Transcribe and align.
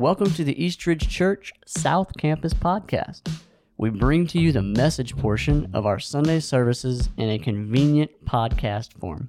Welcome 0.00 0.32
to 0.32 0.44
the 0.44 0.64
Eastridge 0.64 1.08
Church 1.10 1.52
South 1.66 2.16
Campus 2.16 2.54
podcast. 2.54 3.20
We 3.76 3.90
bring 3.90 4.26
to 4.28 4.40
you 4.40 4.50
the 4.50 4.62
message 4.62 5.14
portion 5.14 5.68
of 5.74 5.84
our 5.84 5.98
Sunday 5.98 6.40
services 6.40 7.10
in 7.18 7.28
a 7.28 7.38
convenient 7.38 8.10
podcast 8.24 8.94
form. 8.94 9.28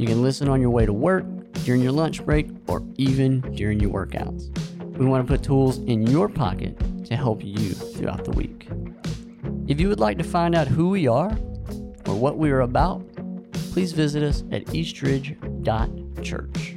You 0.00 0.08
can 0.08 0.20
listen 0.20 0.48
on 0.48 0.60
your 0.60 0.70
way 0.70 0.84
to 0.84 0.92
work, 0.92 1.24
during 1.64 1.80
your 1.80 1.92
lunch 1.92 2.24
break, 2.24 2.48
or 2.66 2.82
even 2.96 3.40
during 3.54 3.78
your 3.78 3.92
workouts. 3.92 4.50
We 4.98 5.06
want 5.06 5.24
to 5.24 5.32
put 5.32 5.44
tools 5.44 5.78
in 5.78 6.08
your 6.08 6.28
pocket 6.28 6.76
to 7.04 7.14
help 7.14 7.44
you 7.44 7.70
throughout 7.70 8.24
the 8.24 8.32
week. 8.32 8.66
If 9.68 9.80
you 9.80 9.88
would 9.88 10.00
like 10.00 10.18
to 10.18 10.24
find 10.24 10.56
out 10.56 10.66
who 10.66 10.88
we 10.88 11.06
are 11.06 11.30
or 12.06 12.16
what 12.16 12.36
we 12.36 12.50
are 12.50 12.62
about, 12.62 13.06
please 13.52 13.92
visit 13.92 14.24
us 14.24 14.42
at 14.50 14.74
eastridge.church. 14.74 16.76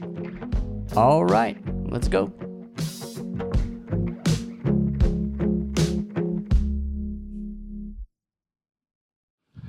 All 0.96 1.26
right, 1.26 1.58
let's 1.90 2.08
go. 2.08 2.32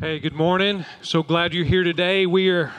Hey, 0.04 0.18
good 0.18 0.34
morning. 0.34 0.84
So 1.00 1.22
glad 1.22 1.54
you're 1.54 1.64
here 1.64 1.82
today. 1.82 2.26
We 2.26 2.50
are 2.50 2.74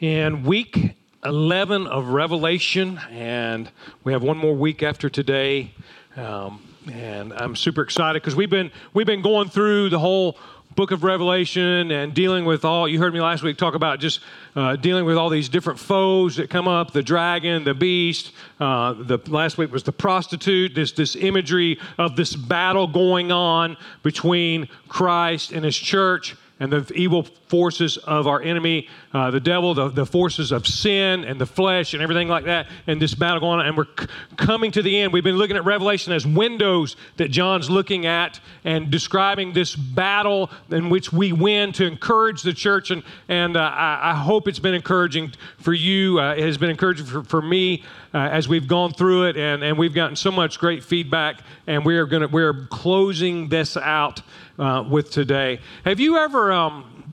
in 0.00 0.44
week 0.44 0.96
11 1.22 1.86
of 1.86 2.08
Revelation, 2.08 2.98
and 3.10 3.70
we 4.02 4.14
have 4.14 4.22
one 4.22 4.38
more 4.38 4.54
week 4.54 4.82
after 4.82 5.10
today. 5.10 5.72
Um, 6.16 6.62
and 6.90 7.34
I'm 7.34 7.54
super 7.54 7.82
excited 7.82 8.22
because 8.22 8.34
we've 8.34 8.48
been 8.48 8.70
we've 8.94 9.06
been 9.06 9.20
going 9.20 9.50
through 9.50 9.90
the 9.90 9.98
whole 9.98 10.38
book 10.78 10.92
of 10.92 11.02
Revelation 11.02 11.90
and 11.90 12.14
dealing 12.14 12.44
with 12.44 12.64
all, 12.64 12.86
you 12.86 13.00
heard 13.00 13.12
me 13.12 13.20
last 13.20 13.42
week 13.42 13.56
talk 13.56 13.74
about 13.74 13.98
just 13.98 14.20
uh, 14.54 14.76
dealing 14.76 15.04
with 15.04 15.16
all 15.16 15.28
these 15.28 15.48
different 15.48 15.76
foes 15.76 16.36
that 16.36 16.48
come 16.48 16.68
up 16.68 16.92
the 16.92 17.02
dragon, 17.02 17.64
the 17.64 17.74
beast. 17.74 18.30
Uh, 18.60 18.92
the 18.92 19.18
last 19.26 19.58
week 19.58 19.72
was 19.72 19.82
the 19.82 19.90
prostitute, 19.90 20.76
this, 20.76 20.92
this 20.92 21.16
imagery 21.16 21.80
of 21.98 22.14
this 22.14 22.36
battle 22.36 22.86
going 22.86 23.32
on 23.32 23.76
between 24.04 24.68
Christ 24.86 25.50
and 25.50 25.64
his 25.64 25.76
church 25.76 26.36
and 26.60 26.72
the 26.72 26.92
evil 26.94 27.22
forces 27.22 27.96
of 27.98 28.26
our 28.26 28.42
enemy, 28.42 28.88
uh, 29.12 29.30
the 29.30 29.40
devil, 29.40 29.74
the, 29.74 29.88
the 29.88 30.06
forces 30.06 30.52
of 30.52 30.66
sin 30.66 31.24
and 31.24 31.40
the 31.40 31.46
flesh 31.46 31.94
and 31.94 32.02
everything 32.02 32.28
like 32.28 32.44
that, 32.44 32.66
and 32.86 33.00
this 33.00 33.14
battle 33.14 33.40
going 33.40 33.60
on. 33.60 33.66
And 33.66 33.76
we're 33.76 33.86
c- 33.98 34.06
coming 34.36 34.70
to 34.72 34.82
the 34.82 34.98
end. 34.98 35.12
We've 35.12 35.24
been 35.24 35.36
looking 35.36 35.56
at 35.56 35.64
Revelation 35.64 36.12
as 36.12 36.26
windows 36.26 36.96
that 37.16 37.28
John's 37.30 37.70
looking 37.70 38.06
at 38.06 38.40
and 38.64 38.90
describing 38.90 39.52
this 39.52 39.76
battle 39.76 40.50
in 40.70 40.90
which 40.90 41.12
we 41.12 41.32
win 41.32 41.72
to 41.74 41.86
encourage 41.86 42.42
the 42.42 42.52
church. 42.52 42.90
And, 42.90 43.02
and 43.28 43.56
uh, 43.56 43.60
I, 43.60 44.10
I, 44.10 44.14
hope 44.14 44.48
it's 44.48 44.58
been 44.58 44.74
encouraging 44.74 45.32
for 45.58 45.72
you. 45.72 46.20
Uh, 46.20 46.34
it 46.34 46.44
has 46.44 46.58
been 46.58 46.70
encouraging 46.70 47.06
for, 47.06 47.22
for 47.22 47.40
me 47.40 47.84
uh, 48.14 48.18
as 48.18 48.48
we've 48.48 48.66
gone 48.66 48.92
through 48.92 49.28
it, 49.28 49.36
and, 49.36 49.62
and 49.62 49.78
we've 49.78 49.94
gotten 49.94 50.16
so 50.16 50.30
much 50.30 50.58
great 50.58 50.82
feedback. 50.82 51.40
And 51.66 51.84
we 51.84 51.96
are 51.98 52.06
going 52.06 52.22
to 52.22 52.28
we're 52.28 52.66
closing 52.70 53.48
this 53.48 53.76
out 53.76 54.22
uh, 54.58 54.84
with 54.88 55.10
today. 55.10 55.60
Have 55.84 56.00
you 56.00 56.16
ever 56.18 56.52
um, 56.52 57.12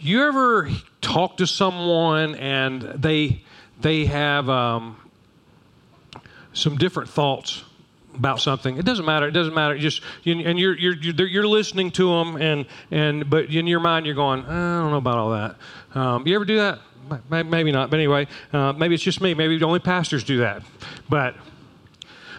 you 0.00 0.24
ever 0.24 0.68
talked 1.00 1.38
to 1.38 1.46
someone 1.46 2.34
and 2.34 2.82
they 2.82 3.42
they 3.80 4.06
have 4.06 4.48
um, 4.48 4.96
some 6.52 6.76
different 6.76 7.10
thoughts 7.10 7.62
about 8.14 8.40
something. 8.40 8.78
It 8.78 8.84
doesn't 8.84 9.04
matter. 9.04 9.28
It 9.28 9.32
doesn't 9.32 9.54
matter. 9.54 9.78
just 9.78 10.02
and 10.24 10.58
you're 10.58 10.76
you're 10.76 10.96
you're, 10.96 11.28
you're 11.28 11.46
listening 11.46 11.90
to 11.92 12.08
them, 12.08 12.36
and 12.36 12.66
and 12.90 13.28
but 13.28 13.46
in 13.46 13.66
your 13.66 13.80
mind 13.80 14.06
you're 14.06 14.14
going, 14.14 14.44
I 14.44 14.80
don't 14.80 14.90
know 14.90 14.96
about 14.96 15.18
all 15.18 15.30
that. 15.30 15.56
Um, 15.94 16.26
you 16.26 16.34
ever 16.34 16.44
do 16.44 16.56
that? 16.56 16.80
Maybe 17.30 17.72
not. 17.72 17.90
But 17.90 17.98
anyway, 17.98 18.26
uh, 18.52 18.72
maybe 18.72 18.94
it's 18.94 19.04
just 19.04 19.20
me. 19.20 19.34
Maybe 19.34 19.62
only 19.62 19.78
pastors 19.78 20.24
do 20.24 20.38
that. 20.38 20.62
But 21.08 21.34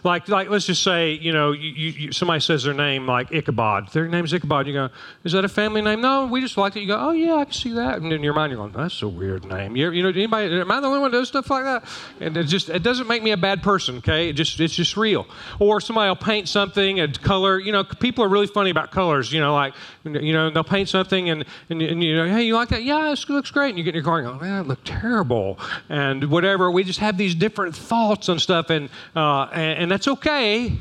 like, 0.08 0.28
like 0.28 0.50
let's 0.50 0.66
just 0.66 0.84
say, 0.84 1.12
you 1.12 1.32
know, 1.32 1.52
you, 1.52 1.70
you, 1.70 2.12
somebody 2.12 2.40
says 2.40 2.64
their 2.64 2.74
name 2.74 3.06
like 3.06 3.32
Ichabod. 3.32 3.92
Their 3.92 4.08
name's 4.08 4.34
Ichabod. 4.34 4.66
You 4.66 4.74
go, 4.74 4.90
is 5.24 5.34
that 5.34 5.46
a 5.46 5.50
family 5.50 5.84
name? 5.84 6.02
No, 6.02 6.26
we 6.26 6.42
just 6.42 6.58
like 6.58 6.76
it. 6.76 6.80
You 6.80 6.88
go, 6.88 6.98
oh 7.00 7.12
yeah, 7.12 7.36
I 7.36 7.44
can 7.44 7.54
see 7.54 7.74
that. 7.74 8.02
And 8.02 8.12
in 8.12 8.24
your 8.24 8.34
mind, 8.34 8.52
you're 8.52 8.58
going, 8.58 8.72
that's 8.72 9.02
a 9.04 9.08
weird 9.08 9.46
name. 9.46 9.76
You, 9.76 9.92
you 9.92 10.02
know, 10.02 10.10
anybody? 10.10 10.60
Am 10.60 10.72
I 10.72 10.80
the 10.80 10.88
only 10.88 11.00
one 11.00 11.12
that 11.12 11.18
does 11.18 11.28
stuff 11.28 11.50
like 11.52 11.66
that? 11.66 11.84
And 12.20 12.36
it 12.36 12.46
just 12.46 12.70
it 12.70 12.82
doesn't 12.82 13.08
make 13.08 13.22
me 13.22 13.32
a 13.32 13.38
bad 13.38 13.62
person. 13.62 13.98
Okay, 13.98 14.30
it 14.30 14.34
just 14.34 14.60
it's 14.60 14.74
just 14.74 14.98
real. 14.98 15.28
Or 15.60 15.80
somebody 15.82 16.10
will 16.10 16.16
paint 16.16 16.50
something 16.50 17.00
and 17.00 17.22
color. 17.22 17.60
You 17.60 17.72
know, 17.74 17.84
people 17.84 18.24
are 18.24 18.30
really 18.30 18.48
funny 18.48 18.70
about 18.70 18.92
colors. 18.92 19.32
You 19.32 19.42
know, 19.42 19.54
like 19.54 19.74
you 20.06 20.34
know 20.34 20.50
they'll 20.50 20.64
paint 20.64 20.90
something 20.90 21.30
and 21.30 21.46
and, 21.70 21.82
and 21.82 22.04
you 22.04 22.16
know, 22.16 22.28
hey, 22.28 22.44
you 22.44 22.56
like 22.56 22.70
that? 22.70 22.84
Yeah, 22.84 23.12
it 23.12 23.30
looks 23.30 23.52
great. 23.52 23.70
And 23.70 23.78
you 23.78 23.84
get 23.84 23.90
in 23.90 23.96
your 23.96 24.04
car 24.04 24.20
and 24.20 24.28
go, 24.28 24.34
man, 24.40 24.64
that 24.64 24.68
looked 24.68 24.88
terrible. 24.88 25.60
And 25.90 26.32
whatever. 26.32 26.72
We 26.72 26.84
just 26.84 27.00
have 27.00 27.18
these 27.18 27.36
different 27.36 27.76
thoughts 27.76 28.30
and 28.30 28.42
stuff, 28.42 28.70
and 28.70 28.90
uh, 29.16 29.50
and, 29.54 29.80
and 29.80 29.92
that's 29.98 30.08
okay. 30.08 30.74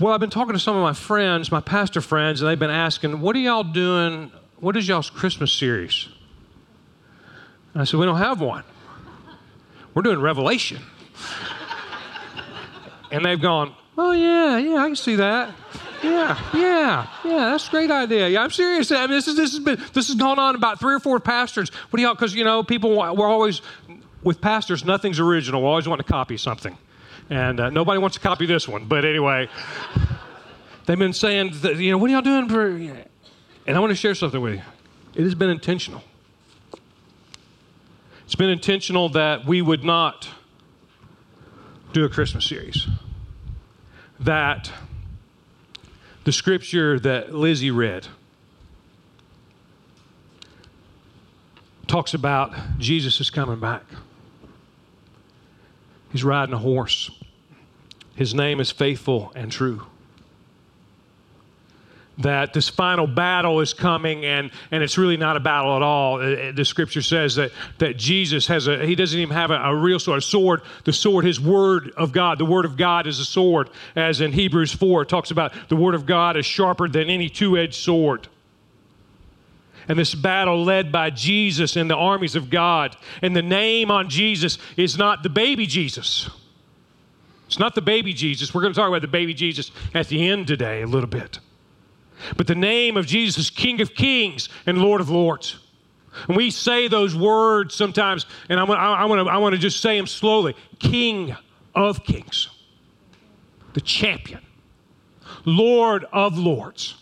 Well, 0.00 0.14
I've 0.14 0.20
been 0.20 0.30
talking 0.30 0.54
to 0.54 0.58
some 0.58 0.74
of 0.74 0.82
my 0.82 0.94
friends, 0.94 1.52
my 1.52 1.60
pastor 1.60 2.00
friends, 2.00 2.40
and 2.40 2.48
they've 2.48 2.58
been 2.58 2.70
asking, 2.70 3.20
what 3.20 3.36
are 3.36 3.40
y'all 3.40 3.62
doing? 3.62 4.32
What 4.58 4.74
is 4.78 4.88
y'all's 4.88 5.10
Christmas 5.10 5.52
series? 5.52 6.08
And 7.74 7.82
I 7.82 7.84
said, 7.84 8.00
we 8.00 8.06
don't 8.06 8.16
have 8.16 8.40
one. 8.40 8.64
We're 9.92 10.00
doing 10.00 10.18
Revelation. 10.22 10.80
and 13.10 13.22
they've 13.22 13.38
gone, 13.38 13.74
oh, 13.98 14.12
yeah, 14.12 14.56
yeah, 14.56 14.76
I 14.76 14.86
can 14.86 14.96
see 14.96 15.16
that. 15.16 15.54
Yeah, 16.02 16.38
yeah, 16.54 17.06
yeah. 17.22 17.50
That's 17.50 17.68
a 17.68 17.70
great 17.70 17.90
idea. 17.90 18.30
Yeah, 18.30 18.44
I'm 18.44 18.50
serious. 18.50 18.90
I 18.90 19.00
mean, 19.00 19.10
this 19.10 19.28
is 19.28 19.36
this 19.36 19.50
has 19.50 19.58
been 19.58 19.78
this 19.92 20.06
has 20.06 20.16
gone 20.16 20.38
on 20.38 20.54
about 20.54 20.78
three 20.78 20.94
or 20.94 21.00
four 21.00 21.18
pastors. 21.18 21.70
What 21.90 21.96
do 21.96 22.02
y'all? 22.04 22.14
Because 22.14 22.36
you 22.36 22.44
know, 22.44 22.62
people 22.62 22.94
we're 22.96 23.26
always 23.26 23.62
with 24.22 24.40
pastors, 24.40 24.84
nothing's 24.84 25.20
original. 25.20 25.62
We 25.62 25.68
always 25.68 25.88
want 25.88 26.04
to 26.04 26.10
copy 26.10 26.36
something. 26.36 26.76
And 27.30 27.60
uh, 27.60 27.70
nobody 27.70 27.98
wants 27.98 28.16
to 28.16 28.22
copy 28.22 28.46
this 28.46 28.66
one. 28.66 28.86
But 28.86 29.04
anyway, 29.04 29.48
they've 30.86 30.98
been 30.98 31.12
saying, 31.12 31.52
that, 31.60 31.76
you 31.76 31.90
know, 31.90 31.98
what 31.98 32.10
are 32.10 32.14
y'all 32.14 32.22
doing 32.22 32.48
for. 32.48 32.66
And 32.68 33.76
I 33.76 33.80
want 33.80 33.90
to 33.90 33.96
share 33.96 34.14
something 34.14 34.40
with 34.40 34.54
you. 34.54 34.62
It 35.14 35.24
has 35.24 35.34
been 35.34 35.50
intentional. 35.50 36.02
It's 38.24 38.34
been 38.34 38.50
intentional 38.50 39.08
that 39.10 39.46
we 39.46 39.62
would 39.62 39.84
not 39.84 40.28
do 41.92 42.04
a 42.04 42.08
Christmas 42.08 42.46
series. 42.46 42.86
That 44.20 44.70
the 46.24 46.32
scripture 46.32 46.98
that 47.00 47.34
Lizzie 47.34 47.70
read 47.70 48.08
talks 51.86 52.12
about 52.12 52.54
Jesus 52.78 53.20
is 53.20 53.30
coming 53.30 53.60
back. 53.60 53.82
He's 56.10 56.24
riding 56.24 56.54
a 56.54 56.58
horse. 56.58 57.10
His 58.14 58.34
name 58.34 58.60
is 58.60 58.70
faithful 58.70 59.32
and 59.34 59.52
true. 59.52 59.82
That 62.18 62.52
this 62.52 62.68
final 62.68 63.06
battle 63.06 63.60
is 63.60 63.72
coming, 63.72 64.24
and, 64.24 64.50
and 64.72 64.82
it's 64.82 64.98
really 64.98 65.16
not 65.16 65.36
a 65.36 65.40
battle 65.40 65.76
at 65.76 65.82
all. 65.82 66.20
Uh, 66.20 66.24
uh, 66.24 66.52
the 66.52 66.64
scripture 66.64 67.02
says 67.02 67.36
that, 67.36 67.52
that 67.78 67.96
Jesus 67.96 68.48
has 68.48 68.66
a, 68.66 68.84
he 68.84 68.96
doesn't 68.96 69.20
even 69.20 69.36
have 69.36 69.52
a, 69.52 69.54
a 69.54 69.76
real 69.76 70.00
sword, 70.00 70.18
a 70.18 70.22
sword. 70.22 70.62
The 70.82 70.92
sword, 70.92 71.24
his 71.24 71.40
word 71.40 71.92
of 71.96 72.10
God, 72.10 72.38
the 72.38 72.44
word 72.44 72.64
of 72.64 72.76
God 72.76 73.06
is 73.06 73.20
a 73.20 73.24
sword, 73.24 73.70
as 73.94 74.20
in 74.20 74.32
Hebrews 74.32 74.72
4, 74.72 75.02
it 75.02 75.08
talks 75.08 75.30
about 75.30 75.52
the 75.68 75.76
word 75.76 75.94
of 75.94 76.06
God 76.06 76.36
is 76.36 76.44
sharper 76.44 76.88
than 76.88 77.08
any 77.08 77.28
two 77.28 77.56
edged 77.56 77.76
sword 77.76 78.26
and 79.88 79.98
this 79.98 80.14
battle 80.14 80.62
led 80.62 80.92
by 80.92 81.10
Jesus 81.10 81.76
and 81.76 81.90
the 81.90 81.96
armies 81.96 82.36
of 82.36 82.50
God. 82.50 82.96
And 83.22 83.34
the 83.34 83.42
name 83.42 83.90
on 83.90 84.10
Jesus 84.10 84.58
is 84.76 84.98
not 84.98 85.22
the 85.22 85.30
baby 85.30 85.66
Jesus. 85.66 86.28
It's 87.46 87.58
not 87.58 87.74
the 87.74 87.80
baby 87.80 88.12
Jesus. 88.12 88.54
We're 88.54 88.60
going 88.60 88.74
to 88.74 88.78
talk 88.78 88.88
about 88.88 89.00
the 89.00 89.08
baby 89.08 89.32
Jesus 89.32 89.70
at 89.94 90.08
the 90.08 90.28
end 90.28 90.46
today 90.46 90.82
a 90.82 90.86
little 90.86 91.08
bit. 91.08 91.40
But 92.36 92.46
the 92.46 92.54
name 92.54 92.98
of 92.98 93.06
Jesus 93.06 93.38
is 93.38 93.50
King 93.50 93.80
of 93.80 93.94
Kings 93.94 94.50
and 94.66 94.78
Lord 94.78 95.00
of 95.00 95.08
Lords. 95.08 95.58
And 96.26 96.36
we 96.36 96.50
say 96.50 96.88
those 96.88 97.16
words 97.16 97.74
sometimes, 97.74 98.26
and 98.50 98.60
I 98.60 98.64
want, 98.64 98.80
I 98.80 99.38
want, 99.38 99.54
to, 99.54 99.58
just 99.58 99.80
say 99.80 99.96
them 99.96 100.06
slowly 100.06 100.54
King 100.78 101.34
of 101.74 102.04
Kings, 102.04 102.48
the 103.72 103.80
champion, 103.80 104.40
Lord 105.44 106.04
of 106.12 106.36
Lords 106.36 106.96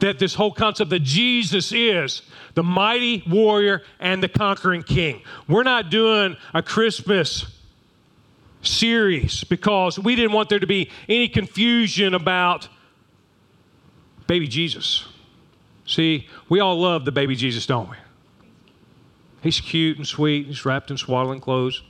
that 0.00 0.18
this 0.18 0.34
whole 0.34 0.52
concept 0.52 0.90
that 0.90 1.02
Jesus 1.02 1.72
is 1.72 2.22
the 2.54 2.62
mighty 2.62 3.22
warrior 3.28 3.82
and 3.98 4.22
the 4.22 4.28
conquering 4.28 4.82
king. 4.82 5.22
We're 5.48 5.62
not 5.62 5.90
doing 5.90 6.36
a 6.54 6.62
Christmas 6.62 7.46
series 8.62 9.44
because 9.44 9.98
we 9.98 10.16
didn't 10.16 10.32
want 10.32 10.48
there 10.48 10.58
to 10.58 10.66
be 10.66 10.90
any 11.08 11.28
confusion 11.28 12.14
about 12.14 12.68
baby 14.26 14.46
Jesus. 14.46 15.06
See, 15.86 16.28
we 16.48 16.60
all 16.60 16.78
love 16.78 17.04
the 17.04 17.12
baby 17.12 17.34
Jesus, 17.34 17.66
don't 17.66 17.90
we? 17.90 17.96
He's 19.42 19.60
cute 19.60 19.96
and 19.96 20.06
sweet. 20.06 20.46
He's 20.46 20.64
wrapped 20.64 20.90
in 20.90 20.98
swaddling 20.98 21.40
clothes, 21.40 21.82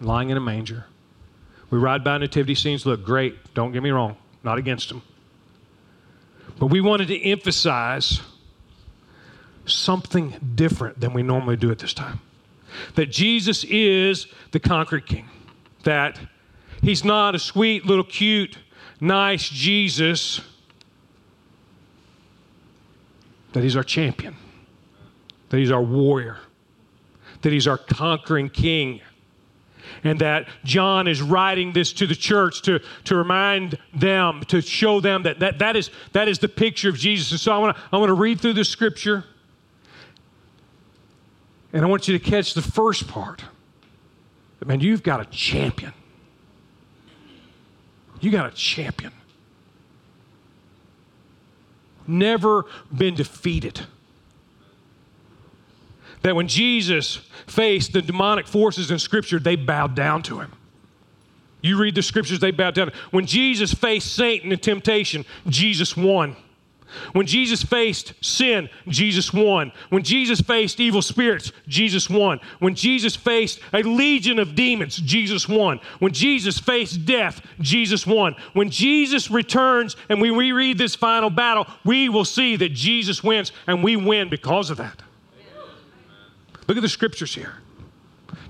lying 0.00 0.30
in 0.30 0.36
a 0.36 0.40
manger. 0.40 0.86
We 1.70 1.78
ride 1.78 2.04
by 2.04 2.18
nativity 2.18 2.54
scenes, 2.54 2.86
look 2.86 3.04
great. 3.04 3.54
Don't 3.54 3.72
get 3.72 3.82
me 3.82 3.90
wrong, 3.90 4.16
not 4.42 4.58
against 4.58 4.90
them. 4.90 5.02
But 6.58 6.66
we 6.66 6.80
wanted 6.80 7.08
to 7.08 7.20
emphasize 7.20 8.20
something 9.66 10.34
different 10.54 11.00
than 11.00 11.12
we 11.12 11.22
normally 11.22 11.56
do 11.56 11.70
at 11.70 11.78
this 11.78 11.94
time. 11.94 12.20
that 12.96 13.10
Jesus 13.10 13.64
is 13.64 14.26
the 14.50 14.60
conquered 14.60 15.06
king, 15.06 15.28
that 15.84 16.18
he's 16.82 17.04
not 17.04 17.34
a 17.34 17.38
sweet, 17.38 17.86
little, 17.86 18.04
cute, 18.04 18.58
nice 19.00 19.48
Jesus, 19.48 20.40
that 23.52 23.62
he's 23.62 23.76
our 23.76 23.84
champion, 23.84 24.36
that 25.50 25.58
he's 25.58 25.70
our 25.70 25.82
warrior, 25.82 26.38
that 27.42 27.52
he's 27.52 27.68
our 27.68 27.78
conquering 27.78 28.48
king 28.48 29.00
and 30.02 30.18
that 30.20 30.48
John 30.64 31.06
is 31.06 31.22
writing 31.22 31.72
this 31.72 31.92
to 31.94 32.06
the 32.06 32.14
church 32.14 32.62
to, 32.62 32.80
to 33.04 33.16
remind 33.16 33.78
them, 33.94 34.42
to 34.48 34.60
show 34.60 35.00
them 35.00 35.22
that, 35.24 35.40
that 35.40 35.58
that, 35.58 35.76
is, 35.76 35.90
that 36.12 36.28
is 36.28 36.38
the 36.38 36.48
picture 36.48 36.88
of 36.88 36.96
Jesus. 36.96 37.30
And 37.30 37.40
so 37.40 37.52
I 37.52 37.58
want 37.58 37.76
to 37.76 37.82
I 37.92 37.98
wanna 37.98 38.14
read 38.14 38.40
through 38.40 38.54
the 38.54 38.64
scripture, 38.64 39.24
and 41.72 41.84
I 41.84 41.88
want 41.88 42.08
you 42.08 42.18
to 42.18 42.24
catch 42.24 42.54
the 42.54 42.62
first 42.62 43.08
part. 43.08 43.44
Man, 44.64 44.80
you've 44.80 45.02
got 45.02 45.20
a 45.20 45.26
champion. 45.26 45.92
You 48.20 48.30
got 48.30 48.46
a 48.46 48.54
champion. 48.54 49.12
Never 52.06 52.64
been 52.94 53.14
defeated 53.14 53.86
that 56.24 56.34
when 56.34 56.48
Jesus 56.48 57.16
faced 57.46 57.92
the 57.92 58.02
demonic 58.02 58.46
forces 58.46 58.90
in 58.90 58.98
Scripture, 58.98 59.38
they 59.38 59.56
bowed 59.56 59.94
down 59.94 60.22
to 60.24 60.40
him. 60.40 60.50
You 61.60 61.78
read 61.78 61.94
the 61.94 62.02
scriptures, 62.02 62.40
they 62.40 62.50
bowed 62.50 62.74
down. 62.74 62.92
When 63.10 63.24
Jesus 63.24 63.72
faced 63.72 64.14
Satan 64.14 64.52
and 64.52 64.62
temptation, 64.62 65.24
Jesus 65.48 65.96
won. 65.96 66.36
When 67.12 67.26
Jesus 67.26 67.62
faced 67.62 68.12
sin, 68.22 68.68
Jesus 68.88 69.32
won. 69.32 69.72
When 69.88 70.02
Jesus 70.02 70.40
faced 70.40 70.80
evil 70.80 71.02
spirits, 71.02 71.52
Jesus 71.68 72.08
won. 72.08 72.40
When 72.58 72.74
Jesus 72.74 73.16
faced 73.16 73.60
a 73.72 73.82
legion 73.82 74.38
of 74.38 74.54
demons, 74.54 74.96
Jesus 74.96 75.48
won. 75.48 75.80
When 75.98 76.12
Jesus 76.12 76.58
faced 76.58 77.04
death, 77.04 77.40
Jesus 77.60 78.06
won. 78.06 78.36
When 78.52 78.70
Jesus 78.70 79.30
returns 79.30 79.96
and 80.08 80.20
we 80.20 80.30
reread 80.30 80.78
this 80.78 80.94
final 80.94 81.30
battle, 81.30 81.66
we 81.84 82.08
will 82.08 82.24
see 82.24 82.56
that 82.56 82.72
Jesus 82.74 83.24
wins 83.24 83.52
and 83.66 83.82
we 83.82 83.96
win 83.96 84.28
because 84.28 84.70
of 84.70 84.76
that. 84.78 85.03
Look 86.66 86.76
at 86.76 86.82
the 86.82 86.88
scriptures 86.88 87.34
here. 87.34 87.54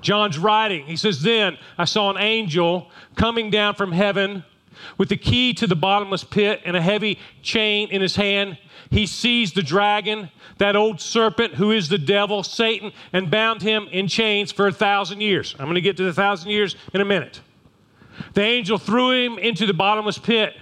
John's 0.00 0.38
writing. 0.38 0.86
He 0.86 0.96
says, 0.96 1.22
Then 1.22 1.58
I 1.78 1.84
saw 1.84 2.10
an 2.10 2.18
angel 2.18 2.90
coming 3.16 3.50
down 3.50 3.74
from 3.74 3.92
heaven 3.92 4.44
with 4.98 5.08
the 5.08 5.16
key 5.16 5.54
to 5.54 5.66
the 5.66 5.76
bottomless 5.76 6.24
pit 6.24 6.60
and 6.64 6.76
a 6.76 6.82
heavy 6.82 7.18
chain 7.42 7.88
in 7.90 8.02
his 8.02 8.16
hand. 8.16 8.58
He 8.90 9.06
seized 9.06 9.54
the 9.54 9.62
dragon, 9.62 10.30
that 10.58 10.76
old 10.76 11.00
serpent 11.00 11.54
who 11.54 11.72
is 11.72 11.88
the 11.88 11.98
devil, 11.98 12.42
Satan, 12.42 12.92
and 13.12 13.30
bound 13.30 13.62
him 13.62 13.88
in 13.90 14.08
chains 14.08 14.52
for 14.52 14.66
a 14.66 14.72
thousand 14.72 15.20
years. 15.20 15.54
I'm 15.58 15.66
going 15.66 15.74
to 15.74 15.80
get 15.80 15.96
to 15.96 16.04
the 16.04 16.12
thousand 16.12 16.50
years 16.50 16.76
in 16.92 17.00
a 17.00 17.04
minute. 17.04 17.40
The 18.34 18.42
angel 18.42 18.78
threw 18.78 19.10
him 19.10 19.38
into 19.38 19.66
the 19.66 19.74
bottomless 19.74 20.18
pit 20.18 20.54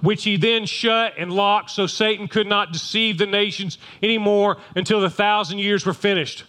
which 0.00 0.24
he 0.24 0.36
then 0.36 0.66
shut 0.66 1.14
and 1.18 1.32
locked 1.32 1.70
so 1.70 1.86
Satan 1.86 2.28
could 2.28 2.46
not 2.46 2.72
deceive 2.72 3.18
the 3.18 3.26
nations 3.26 3.78
anymore 4.02 4.58
until 4.76 5.00
the 5.00 5.10
thousand 5.10 5.58
years 5.58 5.86
were 5.86 5.94
finished. 5.94 6.44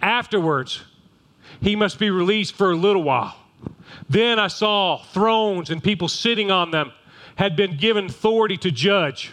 Afterwards, 0.00 0.82
he 1.60 1.76
must 1.76 1.98
be 1.98 2.10
released 2.10 2.54
for 2.54 2.70
a 2.70 2.76
little 2.76 3.02
while. 3.02 3.36
Then 4.08 4.38
I 4.38 4.48
saw 4.48 4.98
thrones 4.98 5.70
and 5.70 5.82
people 5.82 6.08
sitting 6.08 6.50
on 6.50 6.70
them 6.70 6.92
had 7.36 7.56
been 7.56 7.76
given 7.76 8.06
authority 8.06 8.56
to 8.58 8.70
judge. 8.70 9.32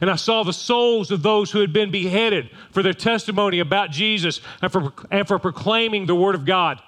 And 0.00 0.10
I 0.10 0.16
saw 0.16 0.44
the 0.44 0.52
souls 0.52 1.10
of 1.10 1.22
those 1.22 1.50
who 1.50 1.60
had 1.60 1.72
been 1.72 1.90
beheaded 1.90 2.50
for 2.70 2.82
their 2.82 2.92
testimony 2.92 3.58
about 3.58 3.90
Jesus 3.90 4.40
and 4.62 4.70
for, 4.70 4.92
and 5.10 5.26
for 5.26 5.38
proclaiming 5.38 6.06
the 6.06 6.14
Word 6.14 6.34
of 6.34 6.44
God. 6.44 6.80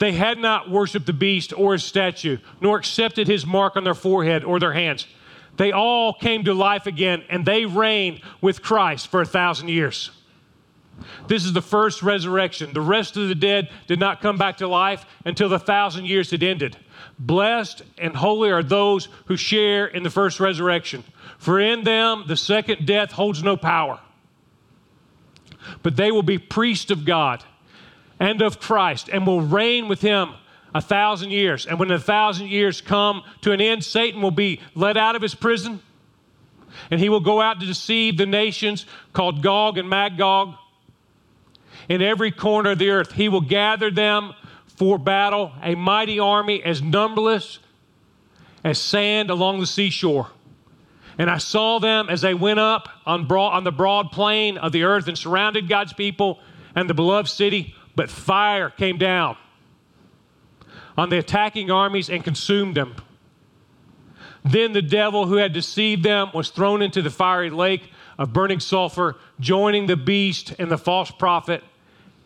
They 0.00 0.12
had 0.12 0.38
not 0.38 0.70
worshiped 0.70 1.04
the 1.04 1.12
beast 1.12 1.52
or 1.52 1.74
his 1.74 1.84
statue, 1.84 2.38
nor 2.60 2.78
accepted 2.78 3.28
his 3.28 3.44
mark 3.44 3.76
on 3.76 3.84
their 3.84 3.94
forehead 3.94 4.44
or 4.44 4.58
their 4.58 4.72
hands. 4.72 5.06
They 5.58 5.72
all 5.72 6.14
came 6.14 6.42
to 6.44 6.54
life 6.54 6.86
again, 6.86 7.22
and 7.28 7.44
they 7.44 7.66
reigned 7.66 8.22
with 8.40 8.62
Christ 8.62 9.08
for 9.08 9.20
a 9.20 9.26
thousand 9.26 9.68
years. 9.68 10.10
This 11.28 11.44
is 11.44 11.52
the 11.52 11.60
first 11.60 12.02
resurrection. 12.02 12.72
The 12.72 12.80
rest 12.80 13.18
of 13.18 13.28
the 13.28 13.34
dead 13.34 13.68
did 13.86 14.00
not 14.00 14.22
come 14.22 14.38
back 14.38 14.56
to 14.58 14.66
life 14.66 15.04
until 15.26 15.50
the 15.50 15.58
thousand 15.58 16.06
years 16.06 16.30
had 16.30 16.42
ended. 16.42 16.78
Blessed 17.18 17.82
and 17.98 18.16
holy 18.16 18.50
are 18.50 18.62
those 18.62 19.08
who 19.26 19.36
share 19.36 19.86
in 19.86 20.02
the 20.02 20.08
first 20.08 20.40
resurrection, 20.40 21.04
for 21.36 21.60
in 21.60 21.84
them 21.84 22.24
the 22.26 22.38
second 22.38 22.86
death 22.86 23.12
holds 23.12 23.42
no 23.42 23.54
power. 23.54 24.00
But 25.82 25.96
they 25.96 26.10
will 26.10 26.22
be 26.22 26.38
priests 26.38 26.90
of 26.90 27.04
God 27.04 27.44
and 28.20 28.42
of 28.42 28.60
Christ 28.60 29.08
and 29.10 29.26
will 29.26 29.40
reign 29.40 29.88
with 29.88 30.02
him 30.02 30.34
a 30.74 30.80
thousand 30.80 31.30
years. 31.30 31.66
And 31.66 31.78
when 31.80 31.88
the 31.88 31.98
thousand 31.98 32.48
years 32.48 32.80
come 32.80 33.22
to 33.40 33.50
an 33.50 33.60
end, 33.60 33.82
Satan 33.82 34.22
will 34.22 34.30
be 34.30 34.60
let 34.76 34.96
out 34.96 35.16
of 35.16 35.22
his 35.22 35.34
prison 35.34 35.80
and 36.90 37.00
he 37.00 37.08
will 37.08 37.20
go 37.20 37.40
out 37.40 37.60
to 37.60 37.66
deceive 37.66 38.16
the 38.16 38.26
nations 38.26 38.86
called 39.12 39.42
Gog 39.42 39.78
and 39.78 39.88
Magog 39.88 40.54
in 41.88 42.02
every 42.02 42.30
corner 42.30 42.70
of 42.70 42.78
the 42.78 42.90
earth. 42.90 43.12
He 43.12 43.28
will 43.28 43.40
gather 43.40 43.90
them 43.90 44.34
for 44.66 44.98
battle, 44.98 45.52
a 45.62 45.74
mighty 45.74 46.18
army 46.18 46.62
as 46.62 46.80
numberless 46.80 47.58
as 48.62 48.78
sand 48.78 49.30
along 49.30 49.60
the 49.60 49.66
seashore. 49.66 50.28
And 51.18 51.28
I 51.28 51.38
saw 51.38 51.78
them 51.80 52.08
as 52.08 52.22
they 52.22 52.34
went 52.34 52.60
up 52.60 52.88
on, 53.04 53.26
broad, 53.26 53.54
on 53.54 53.64
the 53.64 53.72
broad 53.72 54.10
plain 54.10 54.56
of 54.56 54.72
the 54.72 54.84
earth 54.84 55.08
and 55.08 55.18
surrounded 55.18 55.68
God's 55.68 55.92
people 55.92 56.38
and 56.74 56.88
the 56.88 56.94
beloved 56.94 57.28
city 57.28 57.74
but 57.94 58.10
fire 58.10 58.70
came 58.70 58.98
down 58.98 59.36
on 60.96 61.08
the 61.08 61.18
attacking 61.18 61.70
armies 61.70 62.10
and 62.10 62.22
consumed 62.24 62.74
them. 62.74 62.94
Then 64.44 64.72
the 64.72 64.82
devil 64.82 65.26
who 65.26 65.36
had 65.36 65.52
deceived 65.52 66.02
them 66.02 66.30
was 66.32 66.50
thrown 66.50 66.82
into 66.82 67.02
the 67.02 67.10
fiery 67.10 67.50
lake 67.50 67.90
of 68.18 68.32
burning 68.32 68.60
sulfur, 68.60 69.16
joining 69.38 69.86
the 69.86 69.96
beast 69.96 70.54
and 70.58 70.70
the 70.70 70.78
false 70.78 71.10
prophet, 71.10 71.62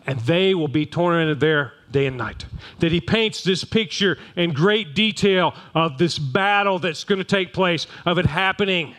and 0.06 0.18
they 0.20 0.54
will 0.54 0.68
be 0.68 0.86
tormented 0.86 1.40
there 1.40 1.72
day 1.90 2.06
and 2.06 2.16
night. 2.16 2.46
That 2.80 2.92
he 2.92 3.00
paints 3.00 3.42
this 3.42 3.64
picture 3.64 4.18
in 4.36 4.52
great 4.52 4.94
detail 4.94 5.54
of 5.74 5.98
this 5.98 6.18
battle 6.18 6.78
that's 6.78 7.04
going 7.04 7.18
to 7.18 7.24
take 7.24 7.52
place, 7.52 7.86
of 8.04 8.18
it 8.18 8.26
happening. 8.26 8.94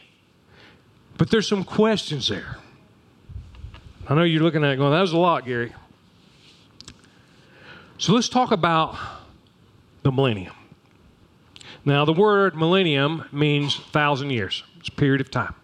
But 1.17 1.29
there's 1.29 1.47
some 1.47 1.63
questions 1.63 2.27
there. 2.27 2.57
I 4.07 4.15
know 4.15 4.23
you're 4.23 4.43
looking 4.43 4.63
at 4.63 4.71
it 4.71 4.77
going, 4.77 4.91
that 4.91 5.01
was 5.01 5.13
a 5.13 5.17
lot, 5.17 5.45
Gary. 5.45 5.73
So 7.97 8.13
let's 8.13 8.27
talk 8.27 8.51
about 8.51 8.97
the 10.03 10.11
millennium. 10.11 10.53
Now, 11.85 12.03
the 12.03 12.11
word 12.11 12.55
millennium 12.55 13.23
means 13.31 13.77
thousand 13.77 14.31
years, 14.31 14.63
it's 14.79 14.89
a 14.89 14.91
period 14.91 15.21
of 15.21 15.31
time. 15.31 15.55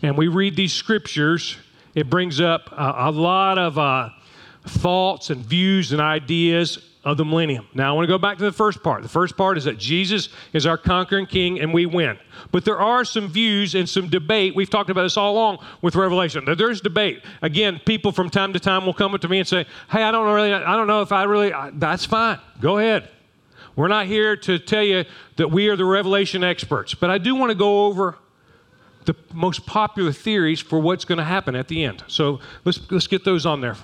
And 0.00 0.16
we 0.16 0.28
read 0.28 0.56
these 0.56 0.72
scriptures, 0.72 1.56
it 1.94 2.08
brings 2.08 2.40
up 2.40 2.72
a, 2.72 3.08
a 3.08 3.10
lot 3.10 3.58
of 3.58 3.78
uh, 3.78 4.08
thoughts 4.66 5.28
and 5.28 5.44
views 5.44 5.92
and 5.92 6.00
ideas 6.00 6.78
of 7.04 7.18
the 7.18 7.24
millennium. 7.24 7.66
Now, 7.74 7.90
I 7.90 7.92
want 7.92 8.04
to 8.04 8.12
go 8.12 8.18
back 8.18 8.38
to 8.38 8.44
the 8.44 8.52
first 8.52 8.82
part. 8.82 9.02
The 9.02 9.08
first 9.08 9.36
part 9.36 9.58
is 9.58 9.64
that 9.64 9.78
Jesus 9.78 10.30
is 10.52 10.64
our 10.64 10.78
conquering 10.78 11.26
king 11.26 11.60
and 11.60 11.72
we 11.72 11.84
win. 11.84 12.18
But 12.50 12.64
there 12.64 12.78
are 12.78 13.04
some 13.04 13.28
views 13.28 13.74
and 13.74 13.88
some 13.88 14.08
debate. 14.08 14.56
We've 14.56 14.70
talked 14.70 14.88
about 14.88 15.02
this 15.02 15.16
all 15.16 15.32
along 15.32 15.58
with 15.82 15.96
Revelation. 15.96 16.44
There's 16.56 16.80
debate. 16.80 17.22
Again, 17.42 17.80
people 17.84 18.10
from 18.10 18.30
time 18.30 18.52
to 18.54 18.60
time 18.60 18.86
will 18.86 18.94
come 18.94 19.14
up 19.14 19.20
to 19.20 19.28
me 19.28 19.38
and 19.38 19.46
say, 19.46 19.66
"Hey, 19.90 20.02
I 20.02 20.10
don't 20.10 20.26
really, 20.32 20.52
I 20.52 20.76
don't 20.76 20.86
know 20.86 21.02
if 21.02 21.12
I 21.12 21.24
really." 21.24 21.52
I, 21.52 21.70
that's 21.70 22.06
fine. 22.06 22.38
Go 22.60 22.78
ahead. 22.78 23.10
We're 23.76 23.88
not 23.88 24.06
here 24.06 24.36
to 24.36 24.58
tell 24.58 24.82
you 24.82 25.04
that 25.36 25.50
we 25.50 25.68
are 25.68 25.76
the 25.76 25.84
Revelation 25.84 26.42
experts, 26.42 26.94
but 26.94 27.10
I 27.10 27.18
do 27.18 27.34
want 27.34 27.50
to 27.50 27.56
go 27.56 27.86
over 27.86 28.16
the 29.04 29.14
most 29.32 29.66
popular 29.66 30.12
theories 30.12 30.60
for 30.60 30.78
what's 30.78 31.04
going 31.04 31.18
to 31.18 31.24
happen 31.24 31.54
at 31.54 31.68
the 31.68 31.84
end. 31.84 32.02
So 32.06 32.40
let's 32.64 32.80
let's 32.90 33.06
get 33.06 33.24
those 33.24 33.44
on 33.44 33.60
there. 33.60 33.76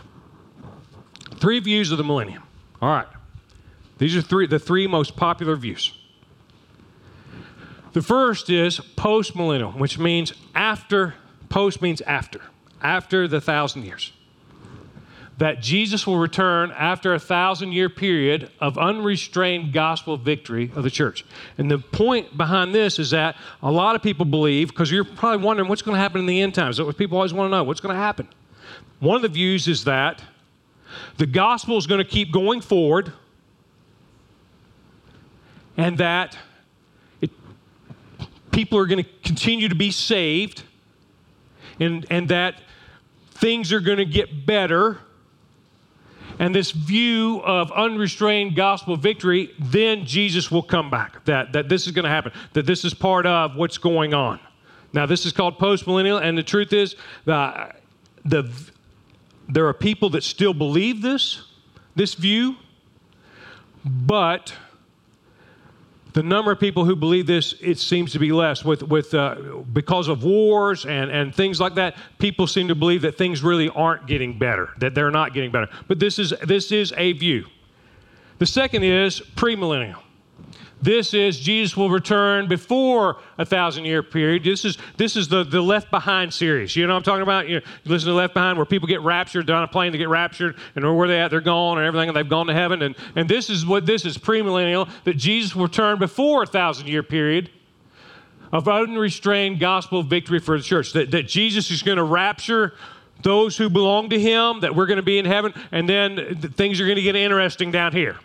Three 1.36 1.60
views 1.60 1.90
of 1.92 1.98
the 1.98 2.04
millennium. 2.04 2.44
All 2.80 2.90
right. 2.90 3.06
These 3.98 4.16
are 4.16 4.22
three, 4.22 4.46
the 4.46 4.58
three 4.58 4.86
most 4.86 5.16
popular 5.16 5.56
views. 5.56 5.92
The 7.92 8.02
first 8.02 8.48
is 8.48 8.80
post 8.96 9.34
millennial, 9.34 9.72
which 9.72 9.98
means 9.98 10.32
after, 10.54 11.14
post 11.48 11.82
means 11.82 12.00
after, 12.02 12.40
after 12.80 13.26
the 13.28 13.40
thousand 13.40 13.84
years. 13.84 14.12
That 15.38 15.60
Jesus 15.60 16.06
will 16.06 16.18
return 16.18 16.70
after 16.70 17.14
a 17.14 17.18
thousand 17.18 17.72
year 17.72 17.88
period 17.88 18.50
of 18.60 18.78
unrestrained 18.78 19.72
gospel 19.72 20.16
victory 20.16 20.70
of 20.74 20.84
the 20.84 20.90
church. 20.90 21.24
And 21.58 21.70
the 21.70 21.78
point 21.78 22.36
behind 22.36 22.74
this 22.74 22.98
is 22.98 23.10
that 23.10 23.36
a 23.62 23.72
lot 23.72 23.96
of 23.96 24.02
people 24.02 24.24
believe, 24.24 24.68
because 24.68 24.90
you're 24.90 25.04
probably 25.04 25.44
wondering 25.44 25.68
what's 25.68 25.82
going 25.82 25.94
to 25.94 26.00
happen 26.00 26.20
in 26.20 26.26
the 26.26 26.40
end 26.42 26.54
times. 26.54 26.80
What 26.80 26.96
people 26.96 27.16
always 27.16 27.32
want 27.34 27.48
to 27.48 27.50
know. 27.50 27.64
What's 27.64 27.80
going 27.80 27.94
to 27.94 28.00
happen? 28.00 28.28
One 29.00 29.16
of 29.16 29.22
the 29.22 29.28
views 29.28 29.66
is 29.66 29.84
that 29.84 30.22
the 31.16 31.26
gospel 31.26 31.76
is 31.76 31.86
going 31.86 31.98
to 31.98 32.08
keep 32.08 32.32
going 32.32 32.60
forward, 32.60 33.12
and 35.76 35.98
that 35.98 36.36
it, 37.20 37.30
people 38.50 38.78
are 38.78 38.86
going 38.86 39.02
to 39.02 39.10
continue 39.22 39.68
to 39.68 39.74
be 39.74 39.90
saved, 39.90 40.62
and, 41.78 42.06
and 42.10 42.28
that 42.28 42.62
things 43.32 43.72
are 43.72 43.80
going 43.80 43.98
to 43.98 44.04
get 44.04 44.46
better, 44.46 44.98
and 46.38 46.54
this 46.54 46.70
view 46.70 47.40
of 47.44 47.70
unrestrained 47.72 48.56
gospel 48.56 48.96
victory, 48.96 49.54
then 49.58 50.06
Jesus 50.06 50.50
will 50.50 50.62
come 50.62 50.90
back. 50.90 51.24
That, 51.26 51.52
that 51.52 51.68
this 51.68 51.86
is 51.86 51.92
going 51.92 52.04
to 52.04 52.10
happen, 52.10 52.32
that 52.54 52.66
this 52.66 52.84
is 52.84 52.94
part 52.94 53.26
of 53.26 53.56
what's 53.56 53.78
going 53.78 54.14
on. 54.14 54.40
Now, 54.92 55.06
this 55.06 55.24
is 55.24 55.32
called 55.32 55.58
postmillennial, 55.58 56.20
and 56.20 56.36
the 56.36 56.42
truth 56.42 56.72
is, 56.72 56.96
uh, 57.26 57.68
the, 58.24 58.42
the, 58.42 58.50
there 59.52 59.66
are 59.66 59.74
people 59.74 60.10
that 60.10 60.22
still 60.22 60.54
believe 60.54 61.02
this, 61.02 61.42
this 61.94 62.14
view, 62.14 62.56
but 63.84 64.54
the 66.12 66.22
number 66.22 66.50
of 66.50 66.58
people 66.58 66.84
who 66.84 66.96
believe 66.96 67.26
this 67.26 67.54
it 67.60 67.78
seems 67.78 68.12
to 68.12 68.18
be 68.18 68.32
less. 68.32 68.64
With, 68.64 68.82
with 68.82 69.14
uh, 69.14 69.36
because 69.72 70.08
of 70.08 70.24
wars 70.24 70.84
and, 70.84 71.10
and 71.10 71.34
things 71.34 71.60
like 71.60 71.74
that 71.76 71.96
people 72.18 72.46
seem 72.46 72.68
to 72.68 72.74
believe 72.74 73.02
that 73.02 73.16
things 73.16 73.42
really 73.42 73.68
aren't 73.68 74.06
getting 74.06 74.38
better 74.38 74.70
that 74.78 74.94
they're 74.94 75.10
not 75.10 75.34
getting 75.34 75.50
better. 75.50 75.68
But 75.88 75.98
this 75.98 76.18
is 76.18 76.34
this 76.44 76.72
is 76.72 76.92
a 76.96 77.12
view. 77.12 77.46
The 78.38 78.46
second 78.46 78.82
is 78.82 79.20
premillennial 79.36 80.02
this 80.82 81.12
is 81.12 81.38
Jesus 81.38 81.76
will 81.76 81.90
return 81.90 82.48
before 82.48 83.18
a 83.36 83.44
thousand 83.44 83.84
year 83.84 84.02
period. 84.02 84.44
This 84.44 84.64
is 84.64 84.78
this 84.96 85.14
is 85.14 85.28
the, 85.28 85.44
the 85.44 85.60
Left 85.60 85.90
Behind 85.90 86.32
series. 86.32 86.74
You 86.74 86.86
know 86.86 86.94
what 86.94 86.98
I'm 86.98 87.02
talking 87.02 87.22
about? 87.22 87.48
You, 87.48 87.56
know, 87.56 87.66
you 87.84 87.90
listen 87.90 88.08
to 88.08 88.14
Left 88.14 88.32
Behind 88.32 88.56
where 88.56 88.64
people 88.64 88.88
get 88.88 89.02
raptured, 89.02 89.46
they're 89.46 89.56
on 89.56 89.62
a 89.62 89.68
plane, 89.68 89.92
they 89.92 89.98
get 89.98 90.08
raptured, 90.08 90.56
and 90.74 90.96
where 90.96 91.06
they 91.06 91.20
at, 91.20 91.30
they're 91.30 91.40
gone 91.40 91.78
and 91.78 91.86
everything, 91.86 92.08
and 92.08 92.16
they've 92.16 92.28
gone 92.28 92.46
to 92.46 92.54
heaven. 92.54 92.82
And, 92.82 92.96
and 93.14 93.28
this 93.28 93.50
is 93.50 93.66
what 93.66 93.84
this 93.84 94.06
is 94.06 94.16
premillennial, 94.16 94.88
that 95.04 95.16
Jesus 95.16 95.54
will 95.54 95.64
return 95.64 95.98
before 95.98 96.44
a 96.44 96.46
thousand 96.46 96.86
year 96.86 97.02
period 97.02 97.50
of 98.50 98.66
unrestrained 98.66 99.60
gospel 99.60 100.02
victory 100.02 100.38
for 100.38 100.56
the 100.56 100.64
church. 100.64 100.92
That, 100.94 101.10
that 101.10 101.28
Jesus 101.28 101.70
is 101.70 101.82
going 101.82 101.98
to 101.98 102.04
rapture 102.04 102.74
those 103.22 103.56
who 103.58 103.68
belong 103.68 104.08
to 104.08 104.18
him, 104.18 104.60
that 104.60 104.74
we're 104.74 104.86
going 104.86 104.96
to 104.96 105.02
be 105.02 105.18
in 105.18 105.26
heaven, 105.26 105.52
and 105.72 105.86
then 105.86 106.36
things 106.56 106.80
are 106.80 106.84
going 106.84 106.96
to 106.96 107.02
get 107.02 107.16
interesting 107.16 107.70
down 107.70 107.92
here 107.92 108.16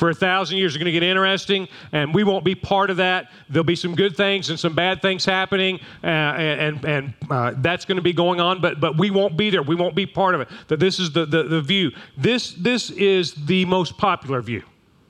for 0.00 0.08
a 0.08 0.14
thousand 0.14 0.56
years. 0.56 0.72
It's 0.74 0.78
going 0.78 0.86
to 0.86 0.92
get 0.92 1.02
interesting, 1.02 1.68
and 1.92 2.12
we 2.14 2.24
won't 2.24 2.42
be 2.42 2.54
part 2.54 2.88
of 2.88 2.96
that. 2.96 3.30
There'll 3.50 3.64
be 3.64 3.76
some 3.76 3.94
good 3.94 4.16
things 4.16 4.48
and 4.48 4.58
some 4.58 4.74
bad 4.74 5.02
things 5.02 5.26
happening, 5.26 5.78
uh, 6.02 6.06
and 6.06 6.84
and 6.86 7.14
uh, 7.30 7.52
that's 7.58 7.84
going 7.84 7.96
to 7.96 8.02
be 8.02 8.14
going 8.14 8.40
on. 8.40 8.62
But 8.62 8.80
but 8.80 8.96
we 8.96 9.10
won't 9.10 9.36
be 9.36 9.50
there. 9.50 9.62
We 9.62 9.76
won't 9.76 9.94
be 9.94 10.06
part 10.06 10.34
of 10.34 10.40
it. 10.40 10.48
That 10.68 10.80
this 10.80 10.98
is 10.98 11.12
the, 11.12 11.26
the 11.26 11.42
the 11.44 11.60
view. 11.60 11.92
This 12.16 12.54
this 12.54 12.90
is 12.90 13.34
the 13.34 13.66
most 13.66 13.98
popular 13.98 14.40
view. 14.40 14.62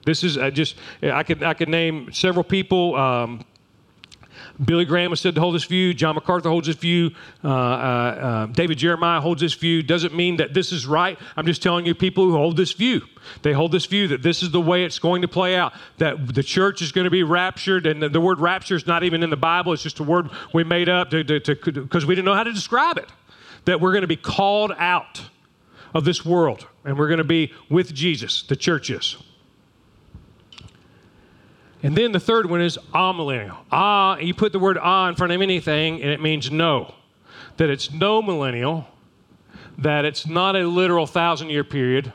This 0.05 0.25
is 0.25 0.37
uh, 0.37 0.51
just 0.51 0.75
I 1.03 1.23
could 1.23 1.45
I 1.45 1.55
could 1.55 1.69
name 1.69 2.13
several 2.13 2.45
people. 2.45 2.97
Um, 2.97 3.45
Billy 4.65 4.85
Graham 4.85 5.11
has 5.11 5.21
said 5.21 5.35
to 5.37 5.41
hold 5.41 5.55
this 5.55 5.65
view. 5.65 5.95
John 5.95 6.15
MacArthur 6.15 6.51
holds 6.51 6.67
this 6.67 6.77
view. 6.77 7.13
Uh, 7.43 7.49
uh, 7.49 7.51
uh, 7.51 8.47
David 8.47 8.79
Jeremiah 8.79 9.21
holds 9.21 9.41
this 9.41 9.55
view. 9.55 9.83
Doesn't 9.83 10.15
mean 10.15 10.37
that 10.37 10.53
this 10.53 10.71
is 10.71 10.87
right. 10.87 11.19
I'm 11.37 11.47
just 11.47 11.63
telling 11.63 11.87
you 11.87 11.95
people 11.95 12.25
who 12.25 12.33
hold 12.33 12.57
this 12.57 12.73
view. 12.73 13.03
They 13.43 13.53
hold 13.53 13.73
this 13.73 13.87
view 13.87 14.09
that 14.09 14.23
this 14.23 14.43
is 14.43 14.51
the 14.51 14.61
way 14.61 14.85
it's 14.85 14.99
going 14.99 15.23
to 15.23 15.29
play 15.29 15.57
out. 15.57 15.73
That 15.99 16.35
the 16.35 16.43
church 16.43 16.83
is 16.83 16.93
going 16.93 17.07
to 17.07 17.11
be 17.11 17.23
raptured, 17.23 17.87
and 17.87 18.03
the, 18.03 18.09
the 18.09 18.21
word 18.21 18.39
rapture 18.39 18.75
is 18.75 18.87
not 18.87 19.03
even 19.03 19.23
in 19.23 19.31
the 19.31 19.37
Bible. 19.37 19.73
It's 19.73 19.83
just 19.83 20.01
a 20.01 20.05
word 20.05 20.29
we 20.53 20.65
made 20.65 20.89
up 20.89 21.11
because 21.11 22.07
we 22.07 22.15
didn't 22.15 22.27
know 22.27 22.35
how 22.35 22.45
to 22.45 22.53
describe 22.53 22.99
it. 22.99 23.09
That 23.65 23.81
we're 23.81 23.93
going 23.93 24.03
to 24.03 24.09
be 24.09 24.17
called 24.17 24.73
out 24.79 25.23
of 25.95 26.05
this 26.05 26.25
world, 26.25 26.67
and 26.85 26.99
we're 26.99 27.09
going 27.09 27.19
to 27.19 27.25
be 27.25 27.53
with 27.69 27.95
Jesus. 27.95 28.43
The 28.43 28.57
church 28.57 28.91
is. 28.91 29.17
And 31.83 31.97
then 31.97 32.13
the 32.13 32.21
third 32.21 32.51
one 32.51 32.61
is 32.61 32.79
amillennial. 32.95 33.57
Ah, 33.73 34.19
you 34.19 34.35
put 34.35 34.53
the 34.53 34.59
word 34.59 34.79
ah 34.81 35.09
in 35.09 35.15
front 35.15 35.33
of 35.33 35.41
anything, 35.41 36.03
and 36.03 36.11
it 36.11 36.21
means 36.21 36.51
no. 36.51 36.95
That 37.57 37.71
it's 37.71 37.91
no 37.93 38.21
millennial, 38.21 38.87
that 39.79 40.05
it's 40.05 40.27
not 40.27 40.57
a 40.57 40.67
literal 40.67 41.07
thousand 41.07 41.51
year 41.51 41.65
period, 41.65 42.13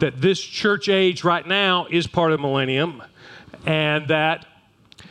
that 0.00 0.20
this 0.20 0.40
church 0.40 0.88
age 0.88 1.24
right 1.24 1.46
now 1.46 1.86
is 1.90 2.06
part 2.06 2.32
of 2.32 2.40
millennium, 2.40 3.02
and 3.64 4.08
that 4.08 4.46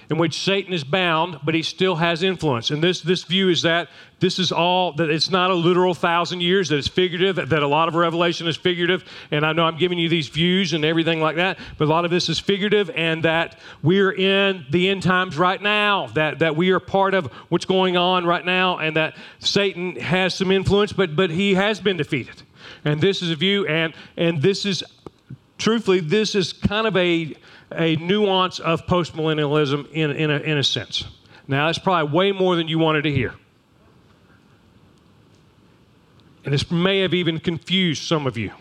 in 0.09 0.17
which 0.17 0.39
Satan 0.39 0.73
is 0.73 0.83
bound, 0.83 1.39
but 1.43 1.55
he 1.55 1.63
still 1.63 1.95
has 1.95 2.23
influence. 2.23 2.71
And 2.71 2.83
this, 2.83 3.01
this 3.01 3.23
view 3.23 3.49
is 3.49 3.61
that 3.63 3.89
this 4.19 4.39
is 4.39 4.51
all, 4.51 4.93
that 4.93 5.09
it's 5.09 5.29
not 5.29 5.51
a 5.51 5.53
literal 5.53 5.93
thousand 5.93 6.41
years, 6.41 6.69
that 6.69 6.77
it's 6.77 6.87
figurative, 6.87 7.35
that, 7.35 7.49
that 7.49 7.61
a 7.61 7.67
lot 7.67 7.87
of 7.87 7.95
Revelation 7.95 8.47
is 8.47 8.55
figurative. 8.55 9.03
And 9.31 9.45
I 9.45 9.51
know 9.53 9.65
I'm 9.65 9.77
giving 9.77 9.97
you 9.97 10.07
these 10.07 10.29
views 10.29 10.73
and 10.73 10.85
everything 10.85 11.19
like 11.19 11.35
that, 11.35 11.59
but 11.77 11.85
a 11.85 11.91
lot 11.91 12.05
of 12.05 12.11
this 12.11 12.29
is 12.29 12.39
figurative, 12.39 12.89
and 12.91 13.23
that 13.23 13.59
we're 13.81 14.11
in 14.11 14.65
the 14.69 14.89
end 14.89 15.03
times 15.03 15.37
right 15.37 15.61
now, 15.61 16.07
that, 16.07 16.39
that 16.39 16.55
we 16.55 16.71
are 16.71 16.79
part 16.79 17.13
of 17.13 17.25
what's 17.49 17.65
going 17.65 17.97
on 17.97 18.25
right 18.25 18.45
now, 18.45 18.77
and 18.77 18.95
that 18.95 19.17
Satan 19.39 19.97
has 19.97 20.35
some 20.35 20.51
influence, 20.51 20.93
but, 20.93 21.15
but 21.15 21.29
he 21.29 21.55
has 21.55 21.79
been 21.79 21.97
defeated. 21.97 22.43
And 22.85 23.01
this 23.01 23.21
is 23.21 23.29
a 23.29 23.35
view, 23.35 23.67
and, 23.67 23.93
and 24.15 24.41
this 24.41 24.65
is, 24.65 24.83
truthfully, 25.57 25.99
this 25.99 26.33
is 26.33 26.53
kind 26.53 26.87
of 26.87 26.95
a, 26.95 27.35
a 27.75 27.95
nuance 27.97 28.59
of 28.59 28.85
postmillennialism 28.85 29.91
in, 29.91 30.11
in, 30.11 30.31
a, 30.31 30.39
in 30.39 30.57
a 30.57 30.63
sense. 30.63 31.05
Now, 31.47 31.67
that's 31.67 31.77
probably 31.77 32.15
way 32.15 32.31
more 32.31 32.55
than 32.55 32.67
you 32.67 32.79
wanted 32.79 33.03
to 33.03 33.11
hear. 33.11 33.33
And 36.45 36.53
this 36.53 36.69
may 36.71 37.01
have 37.01 37.13
even 37.13 37.39
confused 37.39 38.03
some 38.03 38.27
of 38.27 38.37
you. 38.37 38.51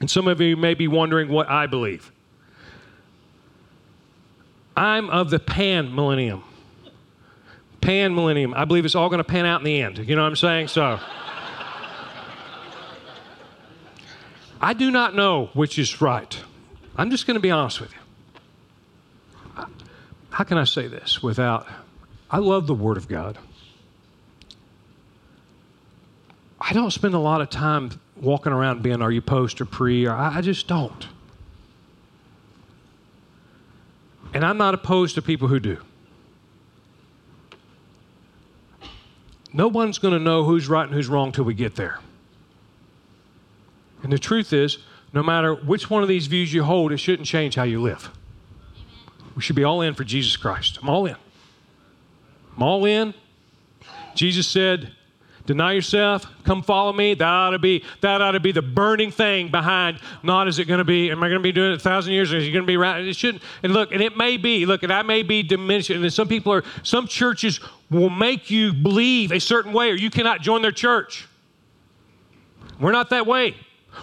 And 0.00 0.10
some 0.10 0.28
of 0.28 0.40
you 0.40 0.56
may 0.56 0.74
be 0.74 0.88
wondering 0.88 1.28
what 1.28 1.48
I 1.48 1.66
believe. 1.66 2.12
I'm 4.76 5.08
of 5.08 5.30
the 5.30 5.38
pan 5.38 5.94
millennium. 5.94 6.42
Pan 7.80 8.14
millennium. 8.14 8.52
I 8.54 8.66
believe 8.66 8.84
it's 8.84 8.94
all 8.94 9.08
going 9.08 9.18
to 9.18 9.24
pan 9.24 9.46
out 9.46 9.60
in 9.60 9.64
the 9.64 9.80
end. 9.80 9.98
You 9.98 10.16
know 10.16 10.22
what 10.22 10.28
I'm 10.28 10.36
saying? 10.36 10.68
So. 10.68 11.00
I 14.60 14.72
do 14.72 14.90
not 14.90 15.14
know 15.14 15.50
which 15.54 15.78
is 15.78 16.00
right. 16.00 16.38
I'm 16.96 17.10
just 17.10 17.26
going 17.26 17.34
to 17.34 17.40
be 17.40 17.50
honest 17.50 17.80
with 17.80 17.92
you. 17.92 17.98
How 20.30 20.44
can 20.44 20.58
I 20.58 20.64
say 20.64 20.86
this 20.86 21.22
without? 21.22 21.66
I 22.30 22.38
love 22.38 22.66
the 22.66 22.74
Word 22.74 22.96
of 22.96 23.08
God. 23.08 23.38
I 26.60 26.72
don't 26.72 26.90
spend 26.90 27.14
a 27.14 27.18
lot 27.18 27.40
of 27.40 27.50
time 27.50 28.00
walking 28.16 28.52
around 28.52 28.82
being, 28.82 29.02
are 29.02 29.12
you 29.12 29.22
post 29.22 29.60
or 29.60 29.66
pre? 29.66 30.06
Or 30.06 30.12
I, 30.12 30.38
I 30.38 30.40
just 30.40 30.66
don't. 30.66 31.06
And 34.34 34.44
I'm 34.44 34.58
not 34.58 34.74
opposed 34.74 35.14
to 35.14 35.22
people 35.22 35.48
who 35.48 35.60
do. 35.60 35.78
No 39.52 39.68
one's 39.68 39.98
going 39.98 40.12
to 40.12 40.20
know 40.20 40.44
who's 40.44 40.68
right 40.68 40.84
and 40.84 40.92
who's 40.92 41.08
wrong 41.08 41.32
till 41.32 41.44
we 41.44 41.54
get 41.54 41.76
there. 41.76 42.00
And 44.02 44.12
the 44.12 44.18
truth 44.18 44.52
is, 44.52 44.78
no 45.16 45.22
matter 45.22 45.54
which 45.54 45.88
one 45.88 46.02
of 46.02 46.10
these 46.10 46.26
views 46.26 46.52
you 46.52 46.62
hold, 46.62 46.92
it 46.92 46.98
shouldn't 46.98 47.26
change 47.26 47.54
how 47.54 47.62
you 47.62 47.80
live. 47.80 48.10
We 49.34 49.40
should 49.40 49.56
be 49.56 49.64
all 49.64 49.80
in 49.80 49.94
for 49.94 50.04
Jesus 50.04 50.36
Christ. 50.36 50.78
I'm 50.82 50.90
all 50.90 51.06
in. 51.06 51.16
I'm 52.54 52.62
all 52.62 52.84
in. 52.84 53.14
Jesus 54.14 54.46
said, 54.46 54.92
Deny 55.46 55.72
yourself, 55.72 56.26
come 56.44 56.60
follow 56.62 56.92
me. 56.92 57.14
That 57.14 57.24
ought 57.26 57.50
to 57.50 57.58
be 57.58 57.82
that 58.02 58.20
ought 58.20 58.32
to 58.32 58.40
be 58.40 58.52
the 58.52 58.60
burning 58.60 59.10
thing 59.10 59.48
behind. 59.48 60.00
Not 60.22 60.48
is 60.48 60.58
it 60.58 60.66
going 60.66 60.78
to 60.78 60.84
be? 60.84 61.10
Am 61.10 61.22
I 61.22 61.28
going 61.28 61.38
to 61.38 61.42
be 61.42 61.52
doing 61.52 61.72
it 61.72 61.76
a 61.76 61.78
thousand 61.78 62.12
years? 62.12 62.32
Is 62.32 62.48
it 62.48 62.50
going 62.50 62.64
to 62.64 62.66
be 62.66 62.76
right? 62.76 63.02
It 63.02 63.16
shouldn't. 63.16 63.42
And 63.62 63.72
look, 63.72 63.92
and 63.92 64.02
it 64.02 64.18
may 64.18 64.36
be. 64.36 64.66
Look, 64.66 64.82
and 64.82 64.92
I 64.92 65.02
may 65.02 65.22
be 65.22 65.42
diminishing. 65.42 66.02
And 66.02 66.12
some 66.12 66.28
people 66.28 66.52
are. 66.52 66.64
Some 66.82 67.06
churches 67.06 67.60
will 67.90 68.10
make 68.10 68.50
you 68.50 68.74
believe 68.74 69.32
a 69.32 69.38
certain 69.38 69.72
way, 69.72 69.90
or 69.90 69.94
you 69.94 70.10
cannot 70.10 70.42
join 70.42 70.62
their 70.62 70.72
church. 70.72 71.28
We're 72.80 72.92
not 72.92 73.08
that 73.10 73.26
way. 73.26 73.54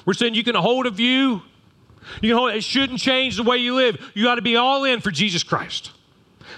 We're 0.06 0.14
saying 0.14 0.36
you 0.36 0.44
can 0.44 0.56
hold 0.56 0.86
a 0.86 0.92
view. 0.92 1.42
You 2.22 2.36
hold, 2.36 2.54
it 2.54 2.64
shouldn't 2.64 3.00
change 3.00 3.38
the 3.38 3.44
way 3.44 3.58
you 3.58 3.76
live. 3.76 4.12
You 4.14 4.24
got 4.24 4.36
to 4.36 4.42
be 4.42 4.56
all 4.56 4.84
in 4.84 5.02
for 5.02 5.12
Jesus 5.12 5.44
Christ. 5.44 5.92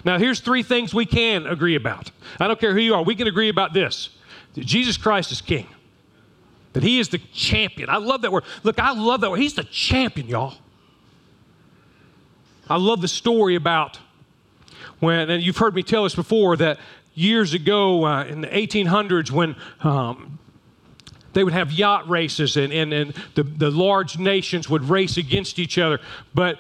Now, 0.04 0.18
here's 0.18 0.40
three 0.40 0.64
things 0.64 0.94
we 0.94 1.06
can 1.06 1.48
agree 1.48 1.76
about. 1.76 2.12
I 2.40 2.48
don't 2.48 2.60
care 2.60 2.74
who 2.74 2.80
you 2.80 2.96
are, 2.96 3.04
we 3.04 3.16
can 3.16 3.28
agree 3.28 3.50
about 3.50 3.74
this 3.74 4.10
that 4.54 4.66
Jesus 4.66 4.96
Christ 4.96 5.34
is 5.34 5.42
king, 5.42 5.68
that 6.72 6.82
he 6.82 7.00
is 7.00 7.10
the 7.10 7.18
champion. 7.34 7.90
I 7.90 7.98
love 7.98 8.22
that 8.22 8.32
word. 8.32 8.46
Look, 8.64 8.80
I 8.80 8.94
love 8.94 9.20
that 9.22 9.30
word. 9.30 9.42
He's 9.42 9.54
the 9.54 9.66
champion, 9.66 10.28
y'all. 10.28 10.54
I 12.70 12.78
love 12.78 13.02
the 13.02 13.08
story 13.10 13.56
about 13.56 14.00
when, 15.00 15.30
and 15.30 15.44
you've 15.44 15.58
heard 15.58 15.76
me 15.76 15.84
tell 15.84 16.04
this 16.04 16.16
before, 16.16 16.56
that 16.58 16.80
years 17.14 17.54
ago 17.54 18.06
uh, 18.06 18.24
in 18.24 18.42
the 18.42 18.48
1800s 18.48 19.30
when 19.30 19.56
um, 19.82 20.40
they 21.36 21.44
would 21.44 21.54
have 21.54 21.72
yacht 21.72 22.10
races 22.10 22.56
and, 22.56 22.72
and, 22.72 22.94
and 22.94 23.14
the, 23.36 23.44
the 23.44 23.70
large 23.70 24.18
nations 24.18 24.70
would 24.70 24.90
race 24.90 25.18
against 25.18 25.60
each 25.60 25.78
other. 25.78 26.00
But 26.34 26.58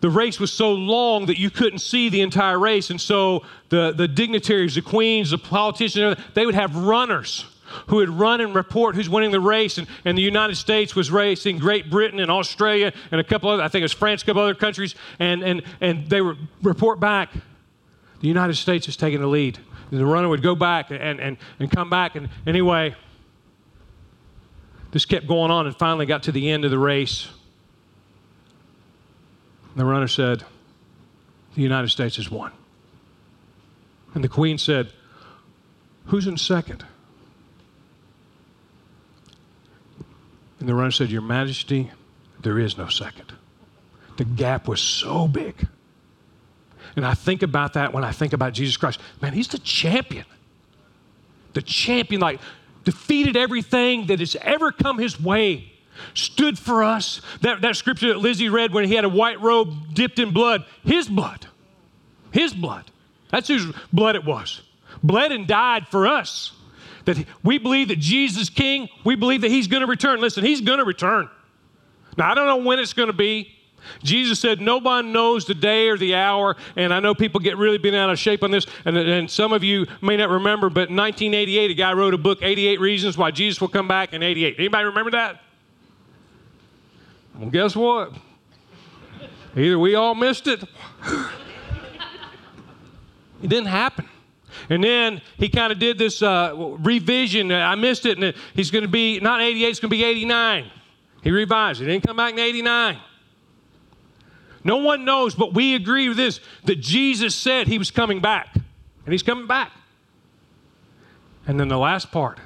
the 0.00 0.10
race 0.10 0.40
was 0.40 0.52
so 0.52 0.72
long 0.72 1.26
that 1.26 1.38
you 1.38 1.48
couldn't 1.48 1.78
see 1.78 2.08
the 2.08 2.20
entire 2.20 2.58
race. 2.58 2.90
And 2.90 3.00
so 3.00 3.44
the, 3.68 3.92
the 3.92 4.08
dignitaries, 4.08 4.74
the 4.74 4.82
queens, 4.82 5.30
the 5.30 5.38
politicians, 5.38 6.18
they 6.34 6.44
would 6.44 6.56
have 6.56 6.76
runners 6.76 7.46
who 7.86 7.96
would 7.96 8.08
run 8.08 8.40
and 8.40 8.52
report 8.52 8.96
who's 8.96 9.08
winning 9.08 9.30
the 9.30 9.40
race. 9.40 9.78
And, 9.78 9.86
and 10.04 10.18
the 10.18 10.22
United 10.22 10.56
States 10.56 10.96
was 10.96 11.12
racing 11.12 11.58
Great 11.58 11.88
Britain 11.88 12.18
and 12.18 12.32
Australia 12.32 12.92
and 13.12 13.20
a 13.20 13.24
couple 13.24 13.48
other, 13.48 13.62
I 13.62 13.68
think 13.68 13.82
it 13.82 13.84
was 13.84 13.92
France, 13.92 14.22
a 14.22 14.26
couple 14.26 14.42
other 14.42 14.54
countries. 14.54 14.96
And, 15.20 15.44
and, 15.44 15.62
and 15.80 16.10
they 16.10 16.20
would 16.20 16.38
report 16.62 16.98
back, 16.98 17.32
the 18.20 18.28
United 18.28 18.56
States 18.56 18.88
is 18.88 18.96
taking 18.96 19.20
the 19.20 19.28
lead. 19.28 19.60
And 19.92 20.00
the 20.00 20.06
runner 20.06 20.28
would 20.28 20.42
go 20.42 20.56
back 20.56 20.90
and, 20.90 21.20
and, 21.20 21.36
and 21.60 21.70
come 21.70 21.88
back. 21.88 22.16
And 22.16 22.28
anyway, 22.44 22.96
this 24.94 25.04
kept 25.04 25.26
going 25.26 25.50
on 25.50 25.66
and 25.66 25.76
finally 25.76 26.06
got 26.06 26.22
to 26.22 26.30
the 26.30 26.48
end 26.52 26.64
of 26.64 26.70
the 26.70 26.78
race. 26.78 27.28
The 29.74 29.84
runner 29.84 30.06
said, 30.06 30.44
The 31.56 31.62
United 31.62 31.88
States 31.88 32.14
has 32.14 32.30
won. 32.30 32.52
And 34.14 34.22
the 34.22 34.28
queen 34.28 34.56
said, 34.56 34.92
Who's 36.06 36.28
in 36.28 36.36
second? 36.36 36.84
And 40.60 40.68
the 40.68 40.76
runner 40.76 40.92
said, 40.92 41.10
Your 41.10 41.22
Majesty, 41.22 41.90
there 42.40 42.60
is 42.60 42.78
no 42.78 42.86
second. 42.86 43.32
The 44.16 44.24
gap 44.24 44.68
was 44.68 44.80
so 44.80 45.26
big. 45.26 45.66
And 46.94 47.04
I 47.04 47.14
think 47.14 47.42
about 47.42 47.72
that 47.72 47.92
when 47.92 48.04
I 48.04 48.12
think 48.12 48.32
about 48.32 48.52
Jesus 48.52 48.76
Christ. 48.76 49.00
Man, 49.20 49.32
he's 49.32 49.48
the 49.48 49.58
champion. 49.58 50.26
The 51.54 51.62
champion, 51.62 52.20
like, 52.20 52.38
defeated 52.84 53.36
everything 53.36 54.06
that 54.06 54.20
has 54.20 54.36
ever 54.42 54.72
come 54.72 54.98
his 54.98 55.20
way, 55.20 55.72
stood 56.14 56.58
for 56.58 56.82
us. 56.82 57.20
That, 57.40 57.60
that 57.62 57.76
scripture 57.76 58.08
that 58.08 58.18
Lizzie 58.18 58.48
read 58.48 58.72
when 58.72 58.84
he 58.84 58.94
had 58.94 59.04
a 59.04 59.08
white 59.08 59.40
robe 59.40 59.94
dipped 59.94 60.18
in 60.18 60.32
blood, 60.32 60.64
his 60.84 61.08
blood. 61.08 61.46
His 62.32 62.52
blood. 62.52 62.90
That's 63.30 63.48
whose 63.48 63.72
blood 63.92 64.16
it 64.16 64.24
was. 64.24 64.62
Bled 65.02 65.32
and 65.32 65.46
died 65.46 65.86
for 65.88 66.06
us. 66.06 66.52
That 67.04 67.24
we 67.42 67.58
believe 67.58 67.88
that 67.88 67.98
Jesus 67.98 68.48
King, 68.48 68.88
we 69.04 69.14
believe 69.14 69.42
that 69.42 69.50
he's 69.50 69.68
going 69.68 69.82
to 69.82 69.86
return. 69.86 70.20
Listen, 70.20 70.44
he's 70.44 70.60
going 70.60 70.78
to 70.78 70.84
return. 70.84 71.28
Now, 72.16 72.30
I 72.30 72.34
don't 72.34 72.46
know 72.46 72.56
when 72.56 72.78
it's 72.78 72.92
going 72.92 73.08
to 73.08 73.12
be. 73.12 73.53
Jesus 74.02 74.40
said, 74.40 74.60
Nobody 74.60 75.08
knows 75.08 75.44
the 75.44 75.54
day 75.54 75.88
or 75.88 75.96
the 75.96 76.14
hour. 76.14 76.56
And 76.76 76.92
I 76.92 77.00
know 77.00 77.14
people 77.14 77.40
get 77.40 77.56
really 77.56 77.78
bent 77.78 77.96
out 77.96 78.10
of 78.10 78.18
shape 78.18 78.42
on 78.42 78.50
this. 78.50 78.66
And, 78.84 78.96
and 78.96 79.30
some 79.30 79.52
of 79.52 79.64
you 79.64 79.86
may 80.00 80.16
not 80.16 80.30
remember, 80.30 80.68
but 80.68 80.88
in 80.88 80.96
1988, 80.96 81.70
a 81.70 81.74
guy 81.74 81.92
wrote 81.92 82.14
a 82.14 82.18
book, 82.18 82.38
88 82.42 82.80
Reasons 82.80 83.16
Why 83.16 83.30
Jesus 83.30 83.60
Will 83.60 83.68
Come 83.68 83.88
Back 83.88 84.12
in 84.12 84.22
88. 84.22 84.56
Anybody 84.58 84.84
remember 84.84 85.10
that? 85.12 85.40
Well, 87.38 87.50
guess 87.50 87.74
what? 87.74 88.12
Either 89.56 89.78
we 89.78 89.94
all 89.94 90.14
missed 90.14 90.46
it, 90.46 90.62
it 93.42 93.48
didn't 93.48 93.66
happen. 93.66 94.08
And 94.70 94.82
then 94.82 95.20
he 95.36 95.48
kind 95.48 95.72
of 95.72 95.78
did 95.78 95.98
this 95.98 96.22
uh, 96.22 96.52
revision. 96.78 97.52
I 97.52 97.74
missed 97.74 98.06
it, 98.06 98.18
and 98.18 98.34
he's 98.54 98.70
going 98.70 98.82
to 98.82 98.88
be 98.88 99.20
not 99.20 99.40
88, 99.40 99.68
it's 99.68 99.80
going 99.80 99.90
to 99.90 99.96
be 99.96 100.04
89. 100.04 100.70
He 101.22 101.30
revised 101.30 101.80
it. 101.82 101.86
Didn't 101.86 102.06
come 102.06 102.16
back 102.16 102.32
in 102.32 102.38
89. 102.38 102.98
No 104.64 104.78
one 104.78 105.04
knows, 105.04 105.34
but 105.34 105.52
we 105.52 105.74
agree 105.74 106.08
with 106.08 106.16
this 106.16 106.40
that 106.64 106.80
Jesus 106.80 107.34
said 107.34 107.68
he 107.68 107.78
was 107.78 107.90
coming 107.90 108.20
back, 108.20 108.54
and 108.54 109.12
he's 109.12 109.22
coming 109.22 109.46
back. 109.46 109.70
And 111.46 111.60
then 111.60 111.68
the 111.68 111.78
last 111.78 112.10
part 112.10 112.40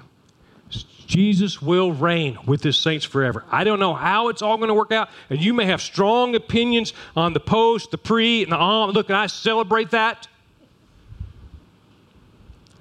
Jesus 1.08 1.62
will 1.62 1.90
reign 1.90 2.38
with 2.44 2.62
his 2.62 2.76
saints 2.76 3.06
forever. 3.06 3.42
I 3.50 3.64
don't 3.64 3.80
know 3.80 3.94
how 3.94 4.28
it's 4.28 4.42
all 4.42 4.58
going 4.58 4.68
to 4.68 4.74
work 4.74 4.92
out, 4.92 5.08
and 5.30 5.40
you 5.40 5.54
may 5.54 5.64
have 5.64 5.80
strong 5.80 6.34
opinions 6.34 6.92
on 7.16 7.32
the 7.32 7.40
post, 7.40 7.90
the 7.92 7.98
pre, 7.98 8.42
and 8.42 8.52
the 8.52 8.56
on. 8.56 8.90
Look, 8.90 9.10
I 9.10 9.26
celebrate 9.26 9.90
that. 9.92 10.28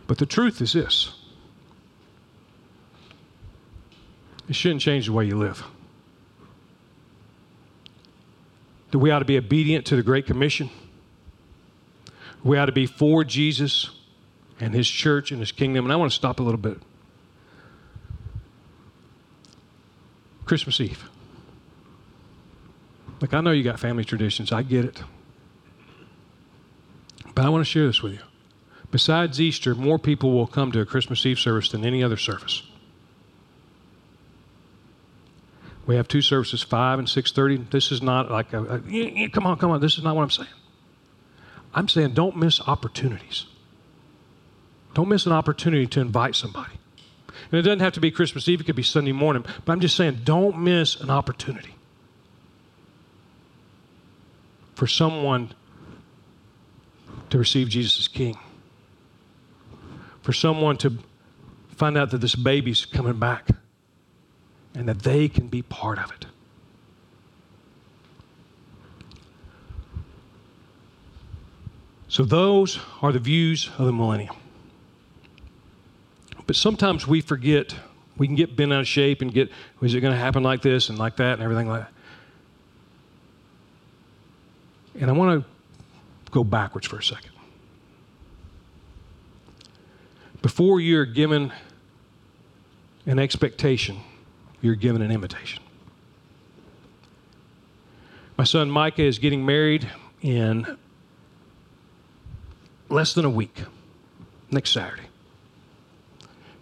But 0.08 0.17
the 0.17 0.25
truth 0.25 0.62
is 0.62 0.74
this 0.74 1.13
it 4.50 4.56
shouldn't 4.56 4.82
change 4.82 5.06
the 5.06 5.13
way 5.13 5.25
you 5.25 5.38
live. 5.38 5.63
That 8.98 9.04
we 9.04 9.12
ought 9.12 9.20
to 9.20 9.25
be 9.25 9.38
obedient 9.38 9.86
to 9.86 9.96
the 9.96 10.01
Great 10.01 10.25
Commission. 10.25 10.72
We 12.44 12.57
ought 12.57 12.66
to 12.66 12.72
be 12.72 12.88
for 12.88 13.24
Jesus 13.24 13.92
and 14.60 14.74
His 14.74 14.90
church 14.90 15.29
and 15.29 15.40
His 15.40 15.51
kingdom. 15.51 15.86
And 15.86 15.94
I 15.94 15.96
want 15.98 16.12
to 16.12 16.16
stop 16.16 16.40
a 16.40 16.44
little 16.44 16.60
bit. 16.60 16.79
Christmas 20.46 20.81
Eve. 20.81 21.07
Look, 23.22 23.36
I 23.36 23.42
know 23.42 23.51
you 23.51 23.64
got 23.64 23.79
family 23.79 24.03
traditions, 24.03 24.51
I 24.51 24.64
get 24.64 24.86
it. 24.86 25.03
But 27.36 27.46
I 27.46 27.50
want 27.50 27.64
to 27.64 27.70
share 27.70 27.86
this 27.86 28.01
with 28.01 28.14
you. 28.14 28.20
Besides 28.90 29.40
Easter, 29.40 29.75
more 29.75 30.00
people 30.00 30.31
will 30.31 30.48
come 30.48 30.72
to 30.72 30.79
a 30.79 30.88
Christmas 30.88 31.24
Eve 31.24 31.40
service 31.40 31.70
than 31.70 31.86
any 31.86 32.01
other 32.03 32.18
service. 32.18 32.64
We 35.88 35.96
have 35.96 36.08
two 36.08 36.22
services, 36.22 36.62
five 36.62 37.00
and 37.00 37.10
six 37.10 37.32
thirty. 37.32 37.58
This 37.58 37.92
is 37.92 38.02
not 38.02 38.30
like 38.30 38.54
a, 38.54 38.82
a, 38.86 39.30
come 39.30 39.48
on, 39.48 39.58
come 39.58 39.72
on. 39.72 39.80
This 39.80 39.98
is 39.98 40.04
not 40.04 40.16
what 40.16 40.24
I'm 40.24 40.30
saying. 40.30 40.50
I'm 41.74 41.88
saying 41.88 42.14
don't 42.14 42.36
miss 42.36 42.62
opportunities. 42.62 43.46
Don't 44.94 45.08
miss 45.08 45.26
an 45.26 45.32
opportunity 45.32 45.88
to 45.88 46.02
invite 46.02 46.36
somebody. 46.36 46.74
And 47.52 47.60
it 47.60 47.62
doesn't 47.62 47.80
have 47.80 47.94
to 47.94 48.00
be 48.00 48.12
Christmas 48.12 48.50
Eve, 48.50 48.62
it 48.62 48.64
could 48.66 48.76
be 48.76 48.84
Sunday 48.84 49.12
morning. 49.12 49.46
But 49.64 49.74
I'm 49.74 49.80
just 49.80 49.96
saying, 49.96 50.22
don't 50.24 50.60
miss 50.60 51.00
an 51.00 51.10
opportunity 51.10 51.76
for 54.76 54.88
someone 54.88 55.54
to 57.30 57.38
receive 57.38 57.70
Jesus 57.70 58.00
as 58.00 58.08
King, 58.08 58.38
for 60.22 60.34
someone 60.34 60.78
to 60.78 60.98
find 61.70 61.98
out 61.98 62.12
that 62.12 62.20
this 62.20 62.36
baby's 62.36 62.86
coming 62.86 63.20
back 63.20 63.50
and 64.77 64.87
that 64.87 65.00
they 65.00 65.27
can 65.27 65.48
be 65.48 65.63
part 65.63 65.98
of 65.98 66.11
it. 66.11 66.27
So, 72.07 72.24
those 72.24 72.79
are 73.01 73.11
the 73.11 73.20
views 73.20 73.70
of 73.77 73.87
the 73.87 73.92
millennium. 73.92 74.35
But 76.46 76.55
sometimes 76.55 77.07
we 77.07 77.22
forget, 77.22 77.75
we 78.18 78.27
can 78.27 78.35
get 78.35 78.55
bent 78.55 78.72
out 78.72 78.81
of 78.81 78.87
shape 78.87 79.22
and 79.22 79.33
get, 79.33 79.50
is 79.81 79.94
it 79.96 80.00
going 80.00 80.13
to 80.13 80.20
happen 80.20 80.44
like 80.44 80.61
this 80.61 80.90
and 80.90 80.98
like 80.98 81.18
that 81.18 81.33
and 81.33 81.42
everything 81.42 81.68
like 81.68 81.81
that? 81.81 81.92
And 85.01 85.09
I 85.09 85.13
want 85.13 85.44
to 85.44 86.31
go 86.31 86.44
backwards 86.44 86.87
for 86.87 86.98
a 86.98 87.03
second. 87.03 87.31
Before 90.42 90.79
you're 90.79 91.05
given 91.05 91.51
an 93.07 93.20
expectation, 93.20 93.98
you're 94.68 94.75
given 94.75 95.01
an 95.01 95.12
invitation. 95.12 95.64
My 98.38 98.44
son 98.44 98.70
Micah 98.70 99.01
is 99.01 99.18
getting 99.18 99.46
married 99.46 99.90
in 100.22 100.77
less 102.90 103.14
than 103.14 103.24
a 103.24 103.30
week, 103.30 103.64
next 104.51 104.72
Saturday. 104.72 105.03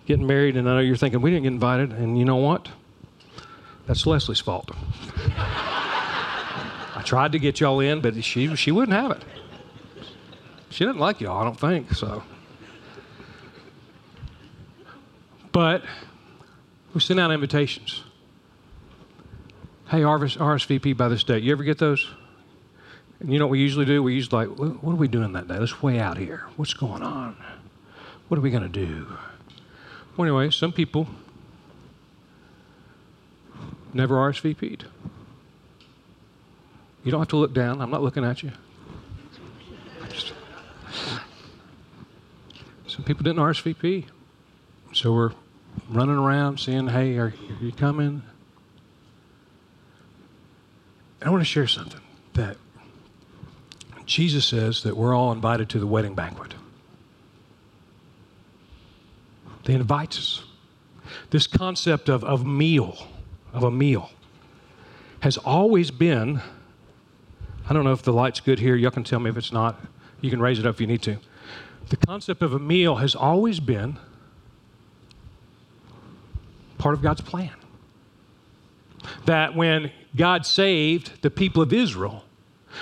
Getting 0.05 0.27
married, 0.27 0.55
and 0.55 0.69
I 0.69 0.75
know 0.75 0.81
you're 0.81 0.95
thinking, 0.95 1.19
we 1.19 1.31
didn't 1.31 1.43
get 1.43 1.53
invited, 1.53 1.93
and 1.93 2.17
you 2.17 2.25
know 2.25 2.35
what? 2.35 2.69
That's 3.87 4.05
Leslie's 4.05 4.39
fault. 4.39 4.69
I 5.35 7.01
tried 7.03 7.31
to 7.31 7.39
get 7.39 7.59
y'all 7.59 7.79
in, 7.79 8.01
but 8.01 8.23
she, 8.23 8.55
she 8.55 8.71
wouldn't 8.71 8.95
have 8.95 9.11
it. 9.11 9.23
She 10.69 10.85
didn't 10.85 10.99
like 10.99 11.21
y'all, 11.21 11.41
I 11.41 11.43
don't 11.43 11.59
think, 11.59 11.91
so. 11.93 12.21
But 15.51 15.83
we 16.95 17.01
send 17.01 17.19
out 17.19 17.29
invitations. 17.29 18.03
Hey, 19.89 19.99
RSVP 19.99 20.95
by 20.95 21.09
this 21.09 21.25
date. 21.25 21.43
You 21.43 21.51
ever 21.51 21.63
get 21.63 21.77
those? 21.77 22.09
And 23.19 23.31
you 23.31 23.37
know 23.37 23.45
what 23.45 23.51
we 23.51 23.59
usually 23.59 23.85
do? 23.85 24.01
We 24.01 24.15
usually 24.15 24.47
like, 24.47 24.57
what 24.57 24.93
are 24.93 24.95
we 24.95 25.09
doing 25.09 25.33
that 25.33 25.47
day? 25.47 25.59
Let's 25.59 25.83
way 25.83 25.99
out 25.99 26.17
here. 26.17 26.45
What's 26.55 26.73
going 26.73 27.03
on? 27.03 27.35
What 28.29 28.37
are 28.37 28.41
we 28.41 28.49
going 28.49 28.63
to 28.63 28.69
do? 28.69 29.07
Well, 30.15 30.25
anyway, 30.25 30.49
some 30.51 30.71
people 30.71 31.07
never 33.93 34.15
RSVP'd. 34.15 34.85
You 37.03 37.11
don't 37.11 37.19
have 37.19 37.27
to 37.27 37.37
look 37.37 37.53
down. 37.53 37.81
I'm 37.81 37.91
not 37.91 38.03
looking 38.03 38.23
at 38.23 38.41
you. 38.41 38.51
Some 42.87 43.03
people 43.03 43.23
didn't 43.23 43.39
RSVP. 43.39 44.05
So 44.93 45.11
we're 45.11 45.31
running 45.89 46.15
around 46.15 46.59
saying, 46.59 46.87
Hey, 46.87 47.17
are, 47.17 47.27
are 47.27 47.63
you 47.63 47.71
coming? 47.71 48.21
I 51.21 51.29
want 51.29 51.41
to 51.41 51.45
share 51.45 51.67
something 51.67 52.01
that 52.33 52.57
Jesus 54.05 54.45
says 54.45 54.83
that 54.83 54.95
we're 54.95 55.15
all 55.15 55.31
invited 55.31 55.69
to 55.69 55.79
the 55.79 55.87
wedding 55.87 56.13
banquet. 56.13 56.53
He 59.65 59.73
invites 59.73 60.17
us. 60.17 60.43
This 61.31 61.47
concept 61.47 62.09
of, 62.09 62.23
of 62.23 62.45
meal, 62.45 63.07
of 63.51 63.63
a 63.63 63.71
meal, 63.71 64.11
has 65.21 65.37
always 65.37 65.89
been. 65.89 66.41
I 67.67 67.73
don't 67.73 67.83
know 67.83 67.93
if 67.93 68.03
the 68.03 68.13
light's 68.13 68.39
good 68.39 68.59
here. 68.59 68.75
Y'all 68.75 68.91
can 68.91 69.03
tell 69.03 69.19
me 69.19 69.29
if 69.29 69.37
it's 69.37 69.51
not. 69.51 69.79
You 70.21 70.29
can 70.29 70.39
raise 70.39 70.59
it 70.59 70.65
up 70.65 70.75
if 70.75 70.81
you 70.81 70.87
need 70.87 71.01
to. 71.03 71.17
The 71.89 71.97
concept 71.97 72.43
of 72.43 72.53
a 72.53 72.59
meal 72.59 72.97
has 72.97 73.15
always 73.15 73.59
been 73.59 73.97
part 76.85 76.93
of 76.93 77.01
God's 77.01 77.21
plan. 77.21 77.49
That 79.25 79.55
when 79.55 79.91
God 80.15 80.45
saved 80.45 81.23
the 81.23 81.31
people 81.31 81.63
of 81.63 81.73
Israel, 81.73 82.23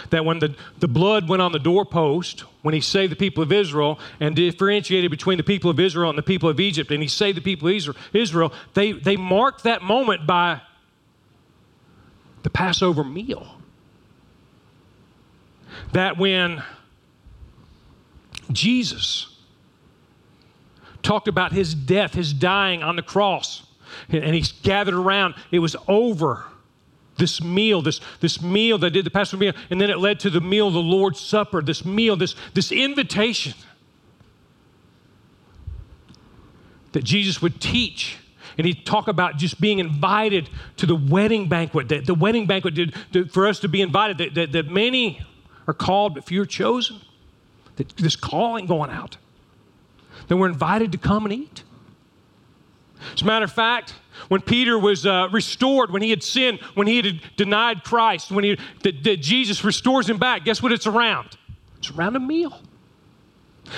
That 0.09 0.25
when 0.25 0.39
the, 0.39 0.55
the 0.79 0.87
blood 0.87 1.27
went 1.29 1.41
on 1.41 1.51
the 1.51 1.59
doorpost, 1.59 2.41
when 2.61 2.73
he 2.73 2.81
saved 2.81 3.11
the 3.11 3.17
people 3.17 3.43
of 3.43 3.51
Israel 3.51 3.99
and 4.19 4.35
differentiated 4.35 5.11
between 5.11 5.37
the 5.37 5.43
people 5.43 5.69
of 5.69 5.79
Israel 5.79 6.09
and 6.09 6.17
the 6.17 6.23
people 6.23 6.49
of 6.49 6.59
Egypt, 6.59 6.91
and 6.91 7.01
he 7.01 7.07
saved 7.07 7.37
the 7.37 7.41
people 7.41 7.67
of 7.67 7.97
Israel, 8.13 8.53
they, 8.73 8.91
they 8.91 9.17
marked 9.17 9.63
that 9.63 9.81
moment 9.81 10.25
by 10.25 10.61
the 12.43 12.49
Passover 12.49 13.03
meal. 13.03 13.55
That 15.93 16.17
when 16.17 16.63
Jesus 18.51 19.35
talked 21.01 21.27
about 21.27 21.51
his 21.51 21.73
death, 21.73 22.13
his 22.13 22.33
dying 22.33 22.83
on 22.83 22.95
the 22.95 23.01
cross, 23.01 23.63
and 24.09 24.35
he's 24.35 24.51
gathered 24.51 24.93
around, 24.93 25.35
it 25.51 25.59
was 25.59 25.75
over 25.87 26.45
this 27.17 27.41
meal, 27.41 27.81
this, 27.81 28.01
this 28.19 28.41
meal 28.41 28.77
that 28.79 28.91
did 28.91 29.05
the 29.05 29.11
Passover 29.11 29.41
meal, 29.41 29.53
and 29.69 29.79
then 29.79 29.89
it 29.89 29.99
led 29.99 30.19
to 30.21 30.29
the 30.29 30.41
meal, 30.41 30.71
the 30.71 30.79
Lord's 30.79 31.19
Supper, 31.19 31.61
this 31.61 31.85
meal, 31.85 32.15
this, 32.15 32.35
this 32.53 32.71
invitation 32.71 33.53
that 36.93 37.03
Jesus 37.03 37.41
would 37.41 37.59
teach. 37.59 38.17
And 38.57 38.67
he'd 38.67 38.85
talk 38.85 39.07
about 39.07 39.37
just 39.37 39.59
being 39.59 39.79
invited 39.79 40.47
to 40.77 40.85
the 40.85 40.95
wedding 40.95 41.49
banquet, 41.49 41.89
that 41.89 42.05
the 42.05 42.13
wedding 42.13 42.45
banquet 42.45 42.75
did, 42.75 43.31
for 43.31 43.47
us 43.47 43.59
to 43.59 43.67
be 43.67 43.81
invited, 43.81 44.19
that, 44.19 44.35
that, 44.35 44.51
that 44.51 44.69
many 44.69 45.21
are 45.67 45.73
called, 45.73 46.13
but 46.13 46.23
few 46.23 46.41
are 46.41 46.45
chosen. 46.45 46.99
That 47.77 47.89
this 47.97 48.15
calling 48.15 48.67
going 48.67 48.91
out. 48.91 49.17
That 50.27 50.37
we're 50.37 50.47
invited 50.47 50.91
to 50.91 50.99
come 50.99 51.25
and 51.25 51.33
eat. 51.33 51.63
As 53.13 53.21
a 53.21 53.25
matter 53.25 53.45
of 53.45 53.51
fact, 53.51 53.95
when 54.27 54.41
Peter 54.41 54.77
was 54.77 55.05
uh, 55.05 55.27
restored, 55.31 55.91
when 55.91 56.01
he 56.01 56.09
had 56.09 56.23
sinned, 56.23 56.59
when 56.75 56.87
he 56.87 56.97
had 56.97 57.21
denied 57.35 57.83
Christ, 57.83 58.31
when 58.31 58.43
he, 58.43 58.57
that, 58.83 59.03
that 59.03 59.17
Jesus 59.17 59.63
restores 59.63 60.09
him 60.09 60.17
back, 60.17 60.45
guess 60.45 60.61
what 60.61 60.71
it's 60.71 60.87
around? 60.87 61.37
It's 61.77 61.91
around 61.91 62.15
a 62.15 62.19
meal. 62.19 62.59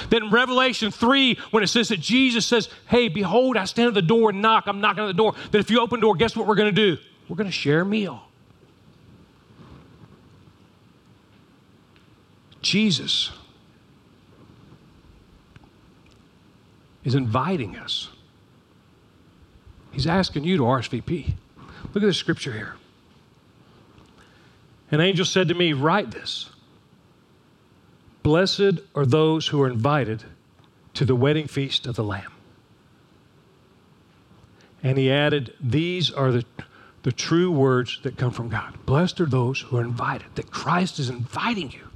Then 0.09 0.31
Revelation 0.31 0.91
3, 0.91 1.37
when 1.51 1.63
it 1.63 1.67
says 1.67 1.89
that 1.89 1.99
Jesus 1.99 2.45
says, 2.45 2.69
Hey, 2.87 3.07
behold, 3.07 3.55
I 3.57 3.65
stand 3.65 3.89
at 3.89 3.93
the 3.93 4.01
door 4.01 4.31
and 4.31 4.41
knock, 4.41 4.65
I'm 4.67 4.81
knocking 4.81 5.03
at 5.03 5.07
the 5.07 5.13
door. 5.13 5.33
That 5.51 5.59
if 5.59 5.69
you 5.69 5.79
open 5.79 5.99
the 5.99 6.05
door, 6.05 6.15
guess 6.15 6.35
what 6.35 6.47
we're 6.47 6.55
going 6.55 6.73
to 6.73 6.95
do? 6.95 7.01
We're 7.29 7.35
going 7.35 7.49
to 7.49 7.53
share 7.53 7.81
a 7.81 7.85
meal. 7.85 8.21
Jesus 12.61 13.31
is 17.03 17.13
inviting 17.13 17.77
us 17.77 18.09
He's 19.95 20.07
asking 20.07 20.43
you 20.43 20.57
to 20.57 20.63
RSVP. 20.63 21.35
Look 21.93 22.03
at 22.03 22.07
the 22.07 22.13
scripture 22.13 22.51
here. 22.51 22.75
An 24.91 24.99
angel 24.99 25.23
said 25.23 25.47
to 25.47 25.53
me, 25.53 25.71
Write 25.71 26.11
this. 26.11 26.49
Blessed 28.21 28.81
are 28.93 29.05
those 29.05 29.47
who 29.47 29.61
are 29.61 29.69
invited 29.69 30.25
to 30.95 31.05
the 31.05 31.15
wedding 31.15 31.47
feast 31.47 31.87
of 31.87 31.95
the 31.95 32.03
Lamb. 32.03 32.33
And 34.83 34.97
he 34.97 35.09
added, 35.09 35.53
These 35.61 36.11
are 36.11 36.33
the, 36.33 36.45
the 37.03 37.13
true 37.13 37.49
words 37.49 38.01
that 38.03 38.17
come 38.17 38.31
from 38.31 38.49
God. 38.49 38.77
Blessed 38.85 39.21
are 39.21 39.25
those 39.25 39.61
who 39.61 39.77
are 39.77 39.81
invited, 39.81 40.27
that 40.35 40.51
Christ 40.51 40.99
is 40.99 41.09
inviting 41.09 41.71
you. 41.71 41.87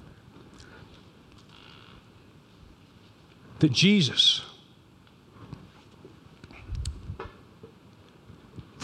That 3.60 3.74
Jesus 3.74 4.42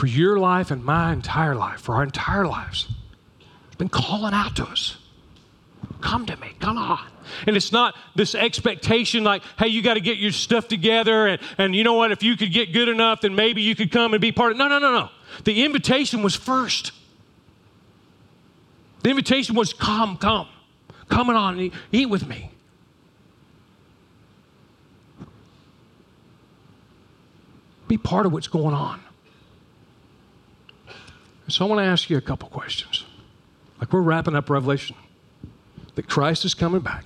for 0.06 0.10
your 0.10 0.38
life 0.38 0.70
and 0.70 0.86
my 0.86 1.12
entire 1.12 1.56
life, 1.56 1.82
for 1.82 1.96
our 1.96 2.04
entire 2.04 2.46
lives. 2.46 2.88
He's 3.40 3.76
been 3.76 3.90
calling 3.90 4.36
out 4.36 4.56
to 4.58 4.64
us. 4.64 4.98
Come 6.00 6.28
to 6.28 6.38
me, 6.38 6.52
come 6.60 6.78
on. 6.78 7.08
And 7.48 7.58
it's 7.58 7.72
not 7.72 7.96
this 8.14 8.36
expectation 8.36 9.24
like, 9.24 9.42
hey, 9.58 9.68
you 9.68 9.82
got 9.82 9.96
to 9.96 10.00
get 10.00 10.20
your 10.20 10.32
stuff 10.32 10.68
together, 10.68 11.26
and, 11.26 11.42
and 11.58 11.76
you 11.76 11.84
know 11.84 11.96
what, 11.96 12.12
if 12.12 12.22
you 12.22 12.38
could 12.38 12.54
get 12.54 12.72
good 12.72 12.88
enough, 12.88 13.22
then 13.22 13.34
maybe 13.34 13.64
you 13.64 13.76
could 13.76 13.92
come 13.92 14.14
and 14.14 14.22
be 14.22 14.32
part 14.32 14.52
of 14.52 14.60
No, 14.60 14.68
no, 14.68 14.78
no, 14.78 14.92
no. 14.92 15.10
The 15.44 15.66
invitation 15.66 16.22
was 16.22 16.36
first. 16.36 16.92
The 19.02 19.10
invitation 19.10 19.56
was, 19.56 19.74
come, 19.74 20.18
come. 20.18 20.48
Come 21.10 21.32
on 21.32 21.58
and 21.58 21.72
eat 21.92 22.10
with 22.12 22.28
me. 22.28 22.52
Be 27.88 27.98
part 27.98 28.28
of 28.28 28.34
what's 28.34 28.48
going 28.48 28.76
on. 28.76 29.05
So 31.48 31.66
I 31.66 31.70
want 31.70 31.80
to 31.80 31.86
ask 31.86 32.10
you 32.10 32.18
a 32.18 32.22
couple 32.22 32.50
questions. 32.50 33.06
Like 33.80 33.94
we're 33.94 34.02
wrapping 34.02 34.36
up 34.36 34.50
Revelation, 34.50 34.96
that 35.96 36.08
Christ 36.08 36.44
is 36.44 36.54
coming 36.54 36.82
back. 36.82 37.06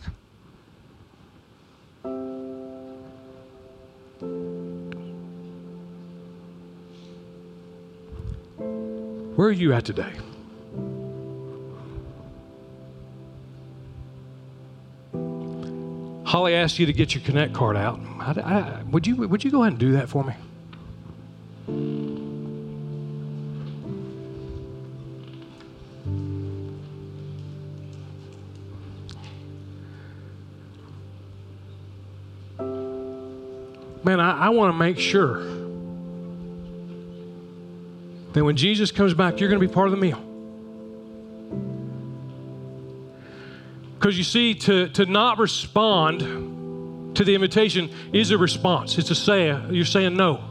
Where 9.35 9.47
are 9.47 9.51
you 9.51 9.73
at 9.73 9.85
today? 9.85 10.11
Holly 16.25 16.53
asked 16.53 16.77
you 16.77 16.85
to 16.85 16.93
get 16.93 17.15
your 17.15 17.23
Connect 17.23 17.53
card 17.53 17.75
out. 17.75 17.99
I, 18.19 18.41
I, 18.41 18.83
would, 18.91 19.07
you, 19.07 19.15
would 19.15 19.43
you 19.43 19.49
go 19.49 19.61
ahead 19.63 19.73
and 19.73 19.79
do 19.79 19.93
that 19.93 20.09
for 20.09 20.23
me? 20.23 20.33
I, 34.49 34.51
want 34.51 34.73
to 34.73 34.77
make 34.77 34.97
sure 34.97 35.43
that 38.33 38.43
when 38.43 38.55
Jesus 38.55 38.91
comes 38.91 39.13
back, 39.13 39.39
you're 39.39 39.49
going 39.49 39.61
to 39.61 39.67
be 39.67 39.71
part 39.71 39.87
of 39.87 39.91
the 39.91 39.97
meal. 39.97 40.19
Because 43.93 44.17
you 44.17 44.23
see, 44.23 44.55
to, 44.55 44.89
to 44.89 45.05
not 45.05 45.37
respond 45.37 47.15
to 47.15 47.23
the 47.23 47.35
invitation 47.35 47.91
is 48.11 48.31
a 48.31 48.37
response. 48.37 48.97
It's 48.97 49.11
a 49.11 49.15
say, 49.15 49.47
you're 49.69 49.85
saying 49.85 50.15
no. 50.17 50.43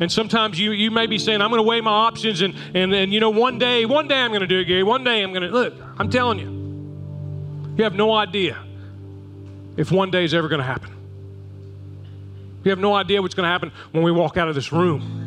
And 0.00 0.10
sometimes 0.10 0.58
you, 0.58 0.72
you 0.72 0.90
may 0.90 1.06
be 1.06 1.18
saying, 1.18 1.40
I'm 1.40 1.50
going 1.50 1.58
to 1.58 1.68
weigh 1.68 1.80
my 1.80 1.90
options, 1.90 2.42
and, 2.42 2.54
and, 2.74 2.92
and 2.92 3.12
you 3.12 3.20
know, 3.20 3.30
one 3.30 3.58
day, 3.58 3.84
one 3.84 4.08
day 4.08 4.16
I'm 4.16 4.30
going 4.30 4.40
to 4.40 4.46
do 4.48 4.58
it, 4.58 4.64
Gary. 4.64 4.82
One 4.82 5.04
day 5.04 5.22
I'm 5.22 5.32
going 5.32 5.42
to, 5.42 5.50
look, 5.50 5.74
I'm 5.98 6.10
telling 6.10 6.38
you, 6.40 7.74
you 7.76 7.84
have 7.84 7.94
no 7.94 8.12
idea 8.12 8.58
if 9.76 9.92
one 9.92 10.10
day 10.10 10.24
is 10.24 10.34
ever 10.34 10.48
going 10.48 10.60
to 10.60 10.66
happen. 10.66 10.97
We 12.64 12.70
have 12.70 12.78
no 12.78 12.94
idea 12.94 13.22
what's 13.22 13.34
going 13.34 13.44
to 13.44 13.50
happen 13.50 13.72
when 13.92 14.02
we 14.02 14.12
walk 14.12 14.36
out 14.36 14.48
of 14.48 14.54
this 14.54 14.72
room. 14.72 15.24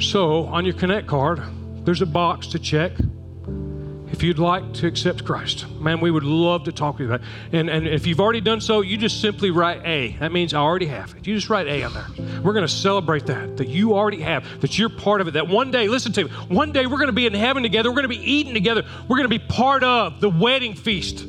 So, 0.00 0.44
on 0.44 0.64
your 0.64 0.74
Connect 0.74 1.06
card, 1.06 1.42
there's 1.84 2.02
a 2.02 2.06
box 2.06 2.48
to 2.48 2.58
check 2.58 2.92
if 4.12 4.22
you'd 4.22 4.38
like 4.38 4.72
to 4.74 4.86
accept 4.86 5.24
Christ. 5.24 5.68
Man, 5.80 6.00
we 6.00 6.10
would 6.10 6.24
love 6.24 6.64
to 6.64 6.72
talk 6.72 6.98
to 6.98 7.02
you 7.02 7.08
about 7.08 7.20
it. 7.20 7.26
And, 7.58 7.68
and 7.68 7.86
if 7.86 8.06
you've 8.06 8.20
already 8.20 8.40
done 8.40 8.60
so, 8.60 8.80
you 8.80 8.96
just 8.96 9.20
simply 9.20 9.50
write 9.50 9.84
A. 9.84 10.16
That 10.20 10.32
means 10.32 10.54
I 10.54 10.58
already 10.58 10.86
have 10.86 11.14
it. 11.14 11.26
You 11.26 11.34
just 11.34 11.50
write 11.50 11.66
A 11.66 11.82
on 11.82 11.92
there. 11.92 12.06
We're 12.42 12.52
going 12.52 12.66
to 12.66 12.72
celebrate 12.72 13.26
that, 13.26 13.56
that 13.56 13.68
you 13.68 13.94
already 13.94 14.20
have, 14.20 14.60
that 14.60 14.78
you're 14.78 14.88
part 14.88 15.20
of 15.20 15.28
it. 15.28 15.32
That 15.32 15.48
one 15.48 15.70
day, 15.70 15.88
listen 15.88 16.12
to 16.12 16.24
me, 16.24 16.30
one 16.48 16.72
day 16.72 16.86
we're 16.86 16.98
going 16.98 17.08
to 17.08 17.12
be 17.12 17.26
in 17.26 17.34
heaven 17.34 17.62
together. 17.62 17.90
We're 17.90 18.02
going 18.02 18.04
to 18.04 18.16
be 18.16 18.32
eating 18.32 18.54
together. 18.54 18.84
We're 19.08 19.16
going 19.16 19.28
to 19.28 19.38
be 19.38 19.44
part 19.44 19.82
of 19.82 20.20
the 20.20 20.30
wedding 20.30 20.74
feast 20.74 21.26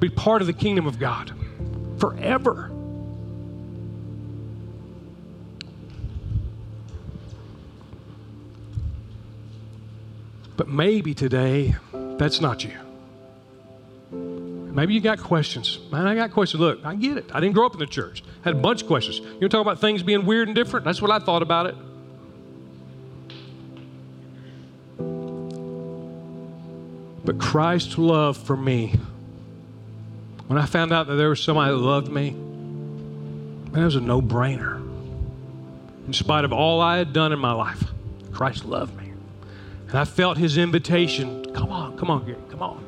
be 0.00 0.08
part 0.08 0.40
of 0.40 0.46
the 0.46 0.52
kingdom 0.52 0.86
of 0.86 0.98
God 0.98 1.32
forever. 1.98 2.70
But 10.56 10.68
maybe 10.68 11.14
today, 11.14 11.76
that's 11.92 12.40
not 12.40 12.64
you. 12.64 12.72
Maybe 14.10 14.94
you 14.94 15.00
got 15.00 15.18
questions. 15.20 15.78
Man, 15.90 16.06
I 16.06 16.14
got 16.14 16.32
questions. 16.32 16.60
Look, 16.60 16.84
I 16.84 16.94
get 16.94 17.16
it. 17.16 17.30
I 17.32 17.40
didn't 17.40 17.54
grow 17.54 17.66
up 17.66 17.74
in 17.74 17.80
the 17.80 17.86
church. 17.86 18.22
I 18.44 18.48
had 18.48 18.56
a 18.56 18.58
bunch 18.58 18.82
of 18.82 18.88
questions. 18.88 19.18
You 19.18 19.26
want 19.26 19.40
to 19.40 19.48
talk 19.48 19.62
about 19.62 19.80
things 19.80 20.02
being 20.02 20.24
weird 20.26 20.48
and 20.48 20.54
different? 20.54 20.84
That's 20.84 21.02
what 21.02 21.10
I 21.10 21.18
thought 21.18 21.42
about 21.42 21.66
it. 21.66 21.74
But 27.24 27.38
Christ's 27.38 27.98
love 27.98 28.36
for 28.36 28.56
me 28.56 28.94
when 30.48 30.58
I 30.58 30.66
found 30.66 30.92
out 30.92 31.06
that 31.06 31.14
there 31.14 31.28
was 31.28 31.40
somebody 31.40 31.70
that 31.70 31.78
loved 31.78 32.08
me, 32.08 32.30
man, 32.30 33.82
it 33.82 33.84
was 33.84 33.94
a 33.96 34.00
no 34.00 34.20
brainer. 34.20 34.76
In 36.06 36.12
spite 36.12 36.44
of 36.44 36.52
all 36.52 36.80
I 36.80 36.98
had 36.98 37.12
done 37.12 37.32
in 37.32 37.38
my 37.38 37.52
life, 37.52 37.84
Christ 38.32 38.64
loved 38.64 38.96
me. 38.96 39.12
And 39.88 39.96
I 39.96 40.04
felt 40.04 40.36
his 40.36 40.58
invitation 40.58 41.54
come 41.54 41.70
on, 41.70 41.96
come 41.96 42.10
on, 42.10 42.26
Gary, 42.26 42.38
come 42.50 42.62
on. 42.62 42.84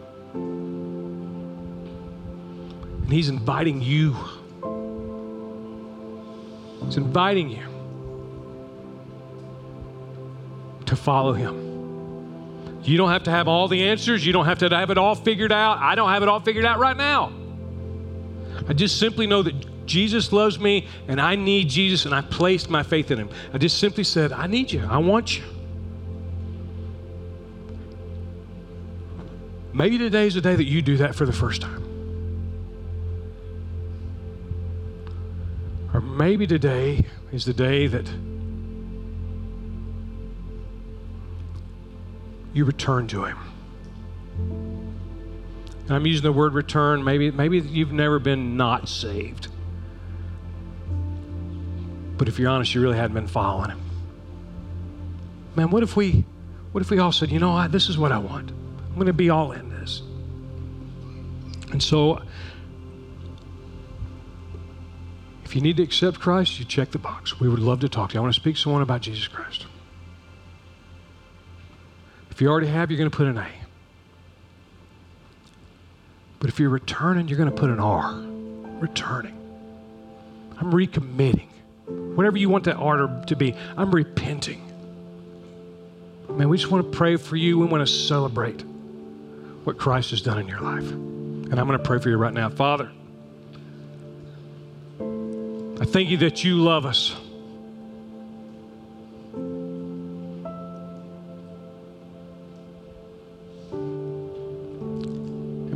And 3.05 3.13
he's 3.13 3.29
inviting 3.29 3.81
you. 3.81 4.17
He's 6.85 6.97
inviting 6.97 7.51
you. 7.51 7.71
to 10.91 10.97
follow 10.97 11.33
him. 11.33 12.81
You 12.83 12.99
don't 12.99 13.11
have 13.11 13.25
to 13.25 13.31
have 13.31 13.49
all 13.49 13.69
the 13.69 13.85
answers. 13.85 14.27
You 14.27 14.33
don't 14.33 14.47
have 14.47 14.59
to 14.59 14.69
have 14.69 14.91
it 14.91 14.99
all 14.99 15.15
figured 15.15 15.53
out. 15.53 15.79
I 15.79 15.95
don't 15.95 16.11
have 16.11 16.23
it 16.23 16.29
all 16.29 16.41
figured 16.41 16.65
out 16.65 16.79
right 16.79 16.97
now. 16.97 17.33
I 18.69 18.73
just 18.73 18.99
simply 18.99 19.27
know 19.27 19.43
that 19.43 19.87
Jesus 19.87 20.33
loves 20.33 20.59
me 20.59 20.87
and 21.09 21.21
I 21.21 21.35
need 21.35 21.69
Jesus 21.69 22.07
and 22.07 22.15
I 22.15 22.21
placed 22.21 22.71
my 22.71 22.83
faith 22.83 23.11
in 23.11 23.19
him. 23.19 23.31
I 23.53 23.59
just 23.59 23.79
simply 23.79 24.05
said, 24.05 24.33
I 24.33 24.47
need 24.47 24.73
you. 24.73 24.87
I 24.89 24.99
want 24.99 25.37
you. 25.37 25.45
Maybe 29.73 29.99
today 29.99 30.27
is 30.27 30.35
the 30.35 30.41
day 30.41 30.57
that 30.57 30.65
you 30.65 30.83
do 30.83 30.97
that 30.99 31.15
for 31.15 31.27
the 31.27 31.33
first 31.33 31.63
time. 31.63 31.91
Or 35.93 36.01
maybe 36.01 36.47
today 36.47 37.05
is 37.33 37.45
the 37.45 37.53
day 37.53 37.87
that 37.87 38.09
you 42.53 42.65
return 42.65 43.07
to 43.09 43.25
Him. 43.25 43.50
I'm 45.95 46.07
using 46.07 46.23
the 46.23 46.33
word 46.33 46.55
return. 46.55 47.03
Maybe, 47.03 47.31
maybe 47.31 47.59
you've 47.59 47.93
never 47.93 48.19
been 48.19 48.57
not 48.57 48.89
saved. 48.89 49.49
But 52.17 52.29
if 52.29 52.39
you're 52.39 52.51
honest, 52.51 52.75
you 52.75 52.83
really 52.83 52.97
hadn't 52.97 53.15
been 53.15 53.27
following 53.27 53.71
Him. 53.71 53.81
Man, 55.57 55.71
what 55.71 55.83
if 55.83 55.97
we, 55.97 56.25
what 56.73 56.83
if 56.83 56.91
we 56.91 56.99
all 56.99 57.13
said, 57.13 57.31
you 57.31 57.39
know 57.39 57.53
what, 57.53 57.73
this 57.73 57.89
is 57.89 57.99
what 57.99 58.13
I 58.13 58.19
want. 58.19 58.51
I'm 58.51 58.95
going 58.95 59.07
to 59.07 59.13
be 59.13 59.31
all 59.31 59.53
in 59.53 59.71
this. 59.71 60.03
And 61.73 61.83
so, 61.83 62.23
if 65.45 65.57
you 65.57 65.63
need 65.63 65.77
to 65.79 65.83
accept 65.83 66.21
Christ, 66.21 66.59
you 66.59 66.65
check 66.65 66.91
the 66.91 66.99
box. 66.99 67.41
We 67.41 67.49
would 67.49 67.59
love 67.59 67.81
to 67.81 67.89
talk 67.89 68.11
to 68.11 68.15
you. 68.15 68.21
I 68.21 68.23
want 68.23 68.35
to 68.35 68.41
speak 68.41 68.57
to 68.57 68.61
someone 68.61 68.83
about 68.83 69.01
Jesus 69.01 69.27
Christ. 69.27 69.67
If 72.31 72.41
you 72.41 72.49
already 72.49 72.69
have, 72.69 72.91
you're 72.91 72.99
going 72.99 73.11
to 73.11 73.17
put 73.17 73.27
an 73.27 73.39
A. 73.39 73.49
But 76.41 76.49
if 76.49 76.59
you're 76.59 76.71
returning, 76.71 77.29
you're 77.29 77.39
going 77.39 77.51
to 77.51 77.57
put 77.57 77.71
an 77.71 77.79
R. 77.79 78.15
Returning. 78.81 79.37
I'm 80.59 80.73
recommitting. 80.73 81.47
Whatever 81.87 82.39
you 82.39 82.49
want 82.49 82.65
that 82.65 82.77
R 82.77 83.25
to 83.27 83.37
be, 83.37 83.55
I'm 83.77 83.91
repenting. 83.91 84.67
Man, 86.29 86.49
we 86.49 86.57
just 86.57 86.71
want 86.71 86.91
to 86.91 86.97
pray 86.97 87.17
for 87.17 87.37
you. 87.37 87.59
We 87.59 87.67
want 87.67 87.87
to 87.87 87.93
celebrate 87.93 88.63
what 89.65 89.79
Christ 89.79 90.11
has 90.11 90.23
done 90.23 90.39
in 90.39 90.49
your 90.49 90.61
life. 90.61 90.91
And 90.91 91.59
I'm 91.59 91.67
going 91.67 91.79
to 91.79 91.85
pray 91.85 91.99
for 91.99 92.09
you 92.09 92.17
right 92.17 92.33
now. 92.33 92.49
Father, 92.49 92.91
I 95.81 95.85
thank 95.85 96.09
you 96.09 96.17
that 96.19 96.45
you 96.45 96.57
love 96.57 96.87
us. 96.87 97.15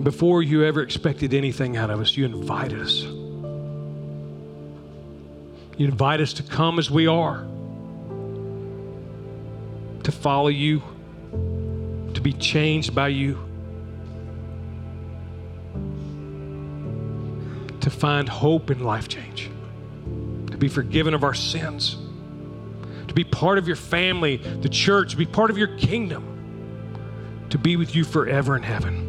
Before 0.04 0.42
you 0.42 0.64
ever 0.64 0.82
expected 0.82 1.32
anything 1.32 1.78
out 1.78 1.88
of 1.88 1.98
us, 1.98 2.16
you 2.16 2.26
invited 2.26 2.78
us. 2.78 3.02
You 5.76 5.88
invite 5.88 6.20
us 6.20 6.34
to 6.34 6.42
come 6.42 6.78
as 6.78 6.90
we 6.90 7.06
are, 7.06 7.44
to 10.02 10.12
follow 10.12 10.48
you, 10.48 10.82
to 12.12 12.20
be 12.20 12.34
changed 12.34 12.94
by 12.94 13.08
you, 13.08 13.38
to 17.80 17.90
find 17.90 18.28
hope 18.28 18.70
in 18.70 18.84
life 18.84 19.08
change, 19.08 19.50
to 20.50 20.56
be 20.58 20.68
forgiven 20.68 21.14
of 21.14 21.24
our 21.24 21.34
sins, 21.34 21.96
to 23.08 23.14
be 23.14 23.24
part 23.24 23.56
of 23.58 23.66
your 23.66 23.76
family, 23.76 24.36
the 24.36 24.68
church, 24.68 25.12
to 25.12 25.16
be 25.16 25.26
part 25.26 25.50
of 25.50 25.58
your 25.58 25.76
kingdom, 25.78 27.46
to 27.48 27.58
be 27.58 27.76
with 27.76 27.96
you 27.96 28.04
forever 28.04 28.54
in 28.54 28.62
heaven. 28.62 29.03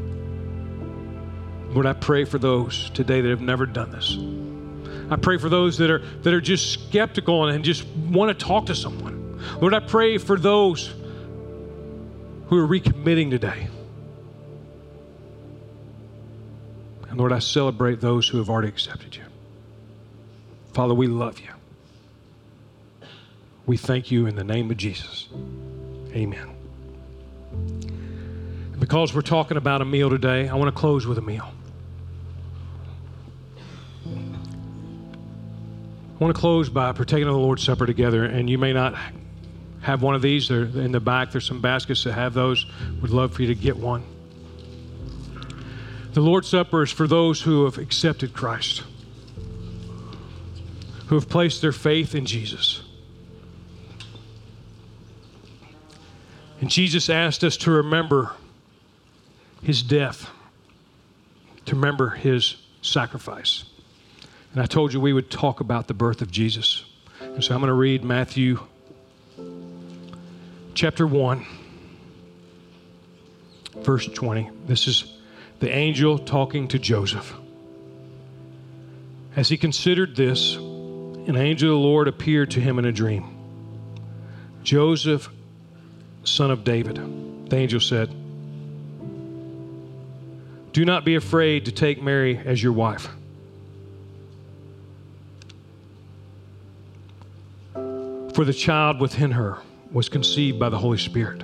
Lord, 1.75 1.85
I 1.85 1.91
pray 1.91 2.23
for 2.23 2.39
those 2.39 2.89
today 2.91 3.19
that 3.19 3.27
have 3.27 3.41
never 3.41 3.65
done 3.65 3.91
this. 3.91 4.17
I 5.11 5.17
pray 5.17 5.37
for 5.37 5.49
those 5.49 5.77
that 5.79 5.91
are 5.91 5.99
that 5.99 6.33
are 6.33 6.39
just 6.39 6.71
skeptical 6.71 7.45
and 7.45 7.65
just 7.65 7.85
want 7.85 8.39
to 8.39 8.45
talk 8.45 8.67
to 8.67 8.75
someone. 8.75 9.37
Lord, 9.59 9.73
I 9.73 9.81
pray 9.81 10.17
for 10.17 10.39
those 10.39 10.93
who 12.47 12.57
are 12.57 12.65
recommitting 12.65 13.29
today. 13.29 13.67
And 17.09 17.19
Lord, 17.19 17.33
I 17.33 17.39
celebrate 17.39 17.99
those 17.99 18.25
who 18.29 18.37
have 18.37 18.49
already 18.49 18.69
accepted 18.69 19.13
you. 19.13 19.23
Father, 20.71 20.93
we 20.93 21.07
love 21.07 21.41
you. 21.41 21.49
We 23.65 23.75
thank 23.75 24.11
you 24.11 24.27
in 24.27 24.37
the 24.37 24.45
name 24.45 24.71
of 24.71 24.77
Jesus. 24.77 25.27
Amen. 26.13 26.55
Because 28.79 29.13
we're 29.13 29.21
talking 29.21 29.57
about 29.57 29.81
a 29.81 29.85
meal 29.85 30.09
today, 30.09 30.47
I 30.47 30.53
want 30.55 30.73
to 30.73 30.79
close 30.79 31.05
with 31.05 31.17
a 31.17 31.21
meal. 31.21 31.51
I 36.15 36.23
want 36.23 36.33
to 36.33 36.39
close 36.39 36.69
by 36.69 36.93
partaking 36.93 37.27
of 37.27 37.33
the 37.33 37.39
Lord's 37.39 37.61
Supper 37.61 37.85
together, 37.85 38.23
and 38.23 38.49
you 38.49 38.57
may 38.57 38.71
not 38.71 38.95
have 39.81 40.01
one 40.01 40.15
of 40.15 40.21
these. 40.21 40.47
They're 40.47 40.63
in 40.63 40.93
the 40.93 41.01
back. 41.01 41.31
There's 41.31 41.45
some 41.45 41.59
baskets 41.59 42.05
that 42.05 42.13
have 42.13 42.33
those. 42.33 42.65
Would 43.01 43.11
love 43.11 43.33
for 43.33 43.41
you 43.41 43.49
to 43.49 43.55
get 43.55 43.75
one. 43.75 44.01
The 46.13 46.21
Lord's 46.21 46.47
Supper 46.47 46.83
is 46.83 46.91
for 46.91 47.05
those 47.05 47.41
who 47.41 47.65
have 47.65 47.77
accepted 47.77 48.33
Christ, 48.33 48.83
who 51.07 51.15
have 51.15 51.27
placed 51.27 51.61
their 51.61 51.73
faith 51.73 52.15
in 52.15 52.25
Jesus. 52.25 52.81
And 56.61 56.69
Jesus 56.69 57.09
asked 57.09 57.43
us 57.43 57.57
to 57.57 57.71
remember 57.71 58.31
his 59.61 59.83
death, 59.83 60.29
to 61.65 61.75
remember 61.75 62.11
his 62.11 62.55
sacrifice. 62.81 63.65
And 64.55 64.63
I 64.63 64.67
told 64.67 64.93
you 64.93 65.01
we 65.01 65.11
would 65.11 65.29
talk 65.29 65.59
about 65.59 65.89
the 65.89 65.93
birth 65.93 66.21
of 66.21 66.31
Jesus. 66.31 66.85
And 67.19 67.43
so 67.43 67.53
I'm 67.53 67.59
going 67.59 67.67
to 67.67 67.73
read 67.73 68.05
Matthew 68.05 68.65
chapter 70.73 71.05
1, 71.05 71.45
verse 73.79 74.07
20. 74.07 74.49
This 74.65 74.87
is 74.87 75.13
the 75.59 75.69
angel 75.69 76.17
talking 76.17 76.69
to 76.69 76.79
Joseph. 76.79 77.33
As 79.35 79.49
he 79.49 79.57
considered 79.57 80.15
this, 80.15 80.55
an 80.55 81.35
angel 81.35 81.75
of 81.75 81.81
the 81.81 81.85
Lord 81.85 82.07
appeared 82.07 82.51
to 82.51 82.61
him 82.61 82.79
in 82.79 82.85
a 82.85 82.93
dream. 82.93 83.25
Joseph, 84.63 85.29
son 86.23 86.49
of 86.49 86.63
David, 86.63 87.49
the 87.49 87.57
angel 87.57 87.81
said, 87.81 88.07
Do 90.71 90.85
not 90.85 91.03
be 91.03 91.15
afraid 91.15 91.65
to 91.65 91.73
take 91.73 92.01
Mary 92.01 92.37
as 92.37 92.63
your 92.63 92.71
wife 92.71 93.09
For 98.35 98.43
the 98.43 98.53
child 98.53 98.99
within 98.99 99.31
her 99.31 99.59
was 99.93 100.09
conceived 100.09 100.59
by 100.59 100.67
the 100.67 100.77
Holy 100.77 100.97
Spirit. 100.97 101.41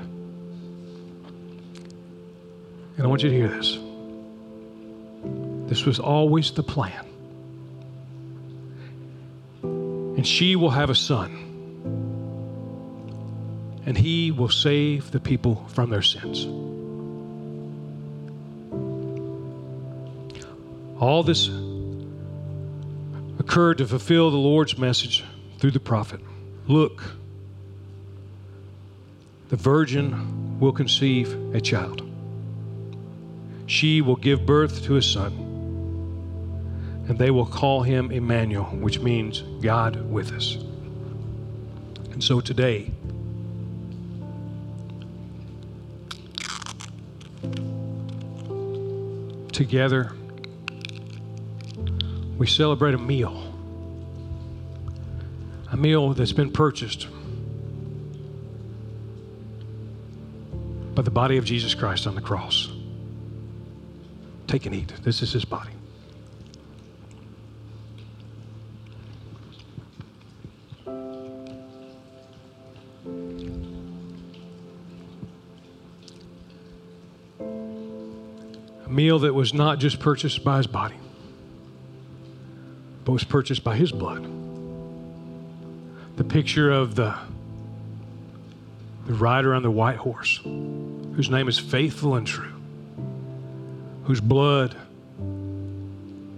And 2.98 3.02
I 3.02 3.08
want 3.08 3.24
you 3.24 3.30
to 3.30 3.36
hear 3.36 3.48
this. 3.48 3.80
This 5.70 5.86
was 5.86 6.00
always 6.00 6.52
the 6.52 6.64
plan. 6.64 7.06
And 9.64 10.28
she 10.28 10.58
will 10.58 10.72
have 10.72 10.90
a 10.90 10.96
son. 10.96 11.32
And 13.86 13.98
he 13.98 14.32
will 14.32 14.50
save 14.50 15.12
the 15.12 15.22
people 15.22 15.66
from 15.70 15.92
their 15.92 16.02
sins. 16.02 16.44
All 21.00 21.24
this 21.24 21.48
occurred 23.40 23.78
to 23.78 23.88
fulfill 23.88 24.30
the 24.30 24.36
Lord's 24.36 24.78
message 24.78 25.24
through 25.58 25.72
the 25.72 25.80
prophet. 25.80 26.20
Look, 26.72 27.04
the 29.50 29.58
virgin 29.58 30.58
will 30.58 30.72
conceive 30.72 31.54
a 31.54 31.60
child. 31.60 32.10
She 33.66 34.00
will 34.00 34.16
give 34.16 34.46
birth 34.46 34.82
to 34.84 34.96
a 34.96 35.02
son, 35.02 35.34
and 37.10 37.20
they 37.20 37.30
will 37.30 37.46
call 37.46 37.82
him 37.84 38.10
Emmanuel, 38.10 38.64
which 38.68 39.00
means 39.00 39.42
God 39.62 40.10
with 40.10 40.32
us. 40.32 40.56
And 42.14 42.24
so 42.24 42.40
today, 42.40 42.90
together, 49.52 50.14
we 52.38 52.48
celebrate 52.48 52.94
a 52.94 52.98
meal 52.98 53.51
a 55.72 55.78
meal 55.78 56.14
that's 56.14 56.34
been 56.34 56.52
purchased 56.52 57.08
by 60.94 61.02
the 61.02 61.12
body 61.12 61.38
of 61.38 61.46
Jesus 61.46 61.74
Christ 61.74 62.06
on 62.08 62.16
the 62.16 62.22
cross. 62.22 62.70
Take 64.48 64.66
and 64.66 64.76
eat. 64.76 64.94
This 65.04 65.22
is 65.22 65.32
his 65.32 65.46
body. 65.46 65.72
meal 78.92 79.20
that 79.20 79.34
was 79.34 79.54
not 79.54 79.80
just 79.80 80.00
purchased 80.00 80.44
by 80.44 80.58
his 80.58 80.68
body, 80.68 80.96
but 83.04 83.14
was 83.14 83.24
purchased 83.24 83.64
by 83.64 83.76
his 83.76 83.92
blood. 83.92 84.41
The 86.22 86.28
picture 86.28 86.70
of 86.70 86.94
the, 86.94 87.16
the 89.08 89.14
rider 89.16 89.56
on 89.56 89.64
the 89.64 89.72
white 89.72 89.96
horse, 89.96 90.40
whose 90.44 91.32
name 91.32 91.48
is 91.48 91.58
faithful 91.58 92.14
and 92.14 92.28
true, 92.28 92.54
whose 94.04 94.22
blood 94.22 94.78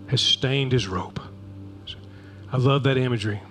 has 0.08 0.22
stained 0.22 0.72
his 0.72 0.88
robe. 0.88 1.22
I 2.54 2.56
love 2.56 2.84
that 2.84 2.96
imagery. 2.96 3.42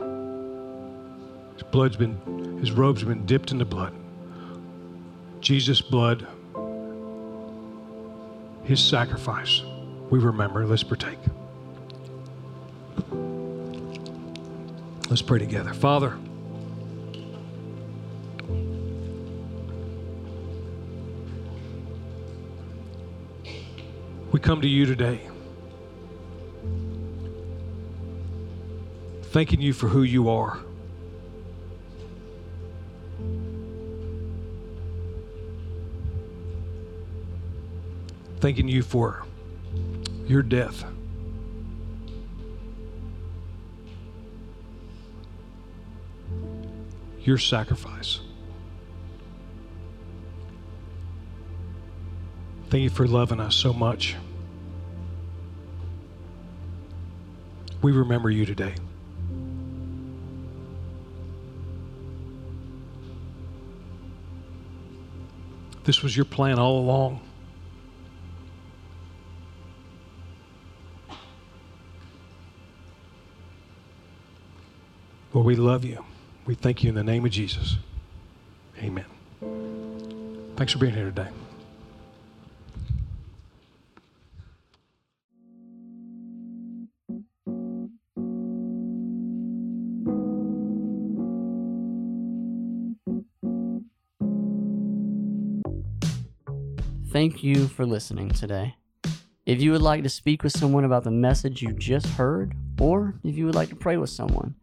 His 1.53 1.65
blood's 1.65 1.97
been, 1.97 2.57
his 2.61 2.73
robe's 2.73 3.05
been 3.05 3.27
dipped 3.27 3.51
in 3.51 3.59
the 3.59 3.67
blood. 3.67 3.93
Jesus' 5.43 5.83
blood, 5.83 6.27
his 8.65 8.81
sacrifice. 8.83 9.61
We 10.09 10.19
remember. 10.19 10.65
Let's 10.65 10.83
partake. 10.83 11.19
Let's 15.13 15.21
pray 15.21 15.41
together. 15.41 15.75
Father, 15.75 16.17
we 24.33 24.41
come 24.41 24.63
to 24.63 24.67
you 24.67 24.87
today. 24.87 25.21
Thanking 29.25 29.61
you 29.61 29.75
for 29.75 29.89
who 29.89 30.03
you 30.03 30.31
are. 30.31 30.59
Thanking 38.41 38.67
you 38.67 38.83
for 38.83 39.27
your 40.27 40.43
death. 40.43 40.87
Your 47.25 47.39
sacrifice. 47.39 48.21
Thank 52.69 52.83
you 52.83 52.91
for 52.91 53.07
loving 53.07 53.39
us 53.39 53.55
so 53.55 53.73
much. 53.73 54.17
We 57.83 57.93
remember 57.93 58.31
you 58.31 58.47
today. 58.47 58.75
This 65.85 66.03
was 66.03 66.17
your 66.17 66.25
plan 66.25 66.59
all 66.59 66.79
along. 66.79 67.21
Lord, 75.35 75.47
we 75.47 75.57
love 75.57 75.85
you. 75.85 76.05
We 76.45 76.57
thank 76.57 76.83
you 76.83 76.89
in 76.89 76.97
the 76.97 77.05
name 77.05 77.25
of 77.25 77.31
Jesus. 77.31 77.77
Amen. 78.79 79.05
Thanks 80.57 80.73
for 80.73 80.79
being 80.79 80.93
here 80.93 81.05
today. 81.05 81.29
Thank 97.13 97.45
you 97.45 97.69
for 97.69 97.87
listening 97.87 98.31
today. 98.31 98.75
If 99.47 99.61
you 99.61 99.71
would 99.73 99.83
like 99.83 100.03
to 100.03 100.09
speak 100.09 100.43
with 100.43 100.53
someone 100.53 100.85
about 100.85 101.05
the 101.05 101.11
message 101.11 101.63
you 101.63 101.73
just 101.73 102.07
heard, 102.07 102.55
or 102.81 103.15
if 103.23 103.37
you 103.37 103.47
would 103.47 103.55
like 103.55 103.69
to 103.69 103.77
pray 103.77 103.97
with 103.97 104.11
someone, 104.11 104.57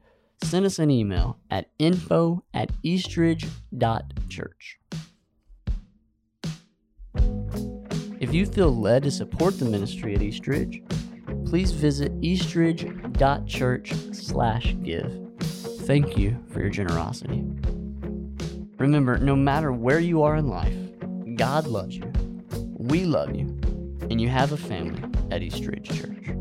send 0.44 0.66
us 0.66 0.80
an 0.80 0.90
email 0.90 1.39
info 1.80 2.44
at 2.54 2.70
eastridge.church. 2.84 4.80
If 8.20 8.34
you 8.34 8.46
feel 8.46 8.76
led 8.76 9.04
to 9.04 9.12
support 9.12 9.58
the 9.58 9.66
ministry 9.66 10.14
at 10.14 10.22
Eastridge, 10.22 10.84
please 11.46 11.72
visit 11.72 12.12
eastridge.church 12.22 13.94
slash 14.12 14.76
give. 14.84 15.30
Thank 15.40 16.18
you 16.18 16.38
for 16.52 16.60
your 16.60 16.70
generosity. 16.70 17.44
Remember, 18.78 19.18
no 19.18 19.36
matter 19.36 19.72
where 19.72 20.00
you 20.00 20.22
are 20.24 20.36
in 20.36 20.48
life, 20.48 20.76
God 21.36 21.66
loves 21.66 21.96
you, 21.96 22.12
we 22.78 23.06
love 23.06 23.36
you, 23.36 23.48
and 24.10 24.22
you 24.22 24.30
have 24.30 24.52
a 24.52 24.58
family 24.58 25.02
at 25.32 25.42
Eastridge 25.42 25.90
Church. 25.90 26.39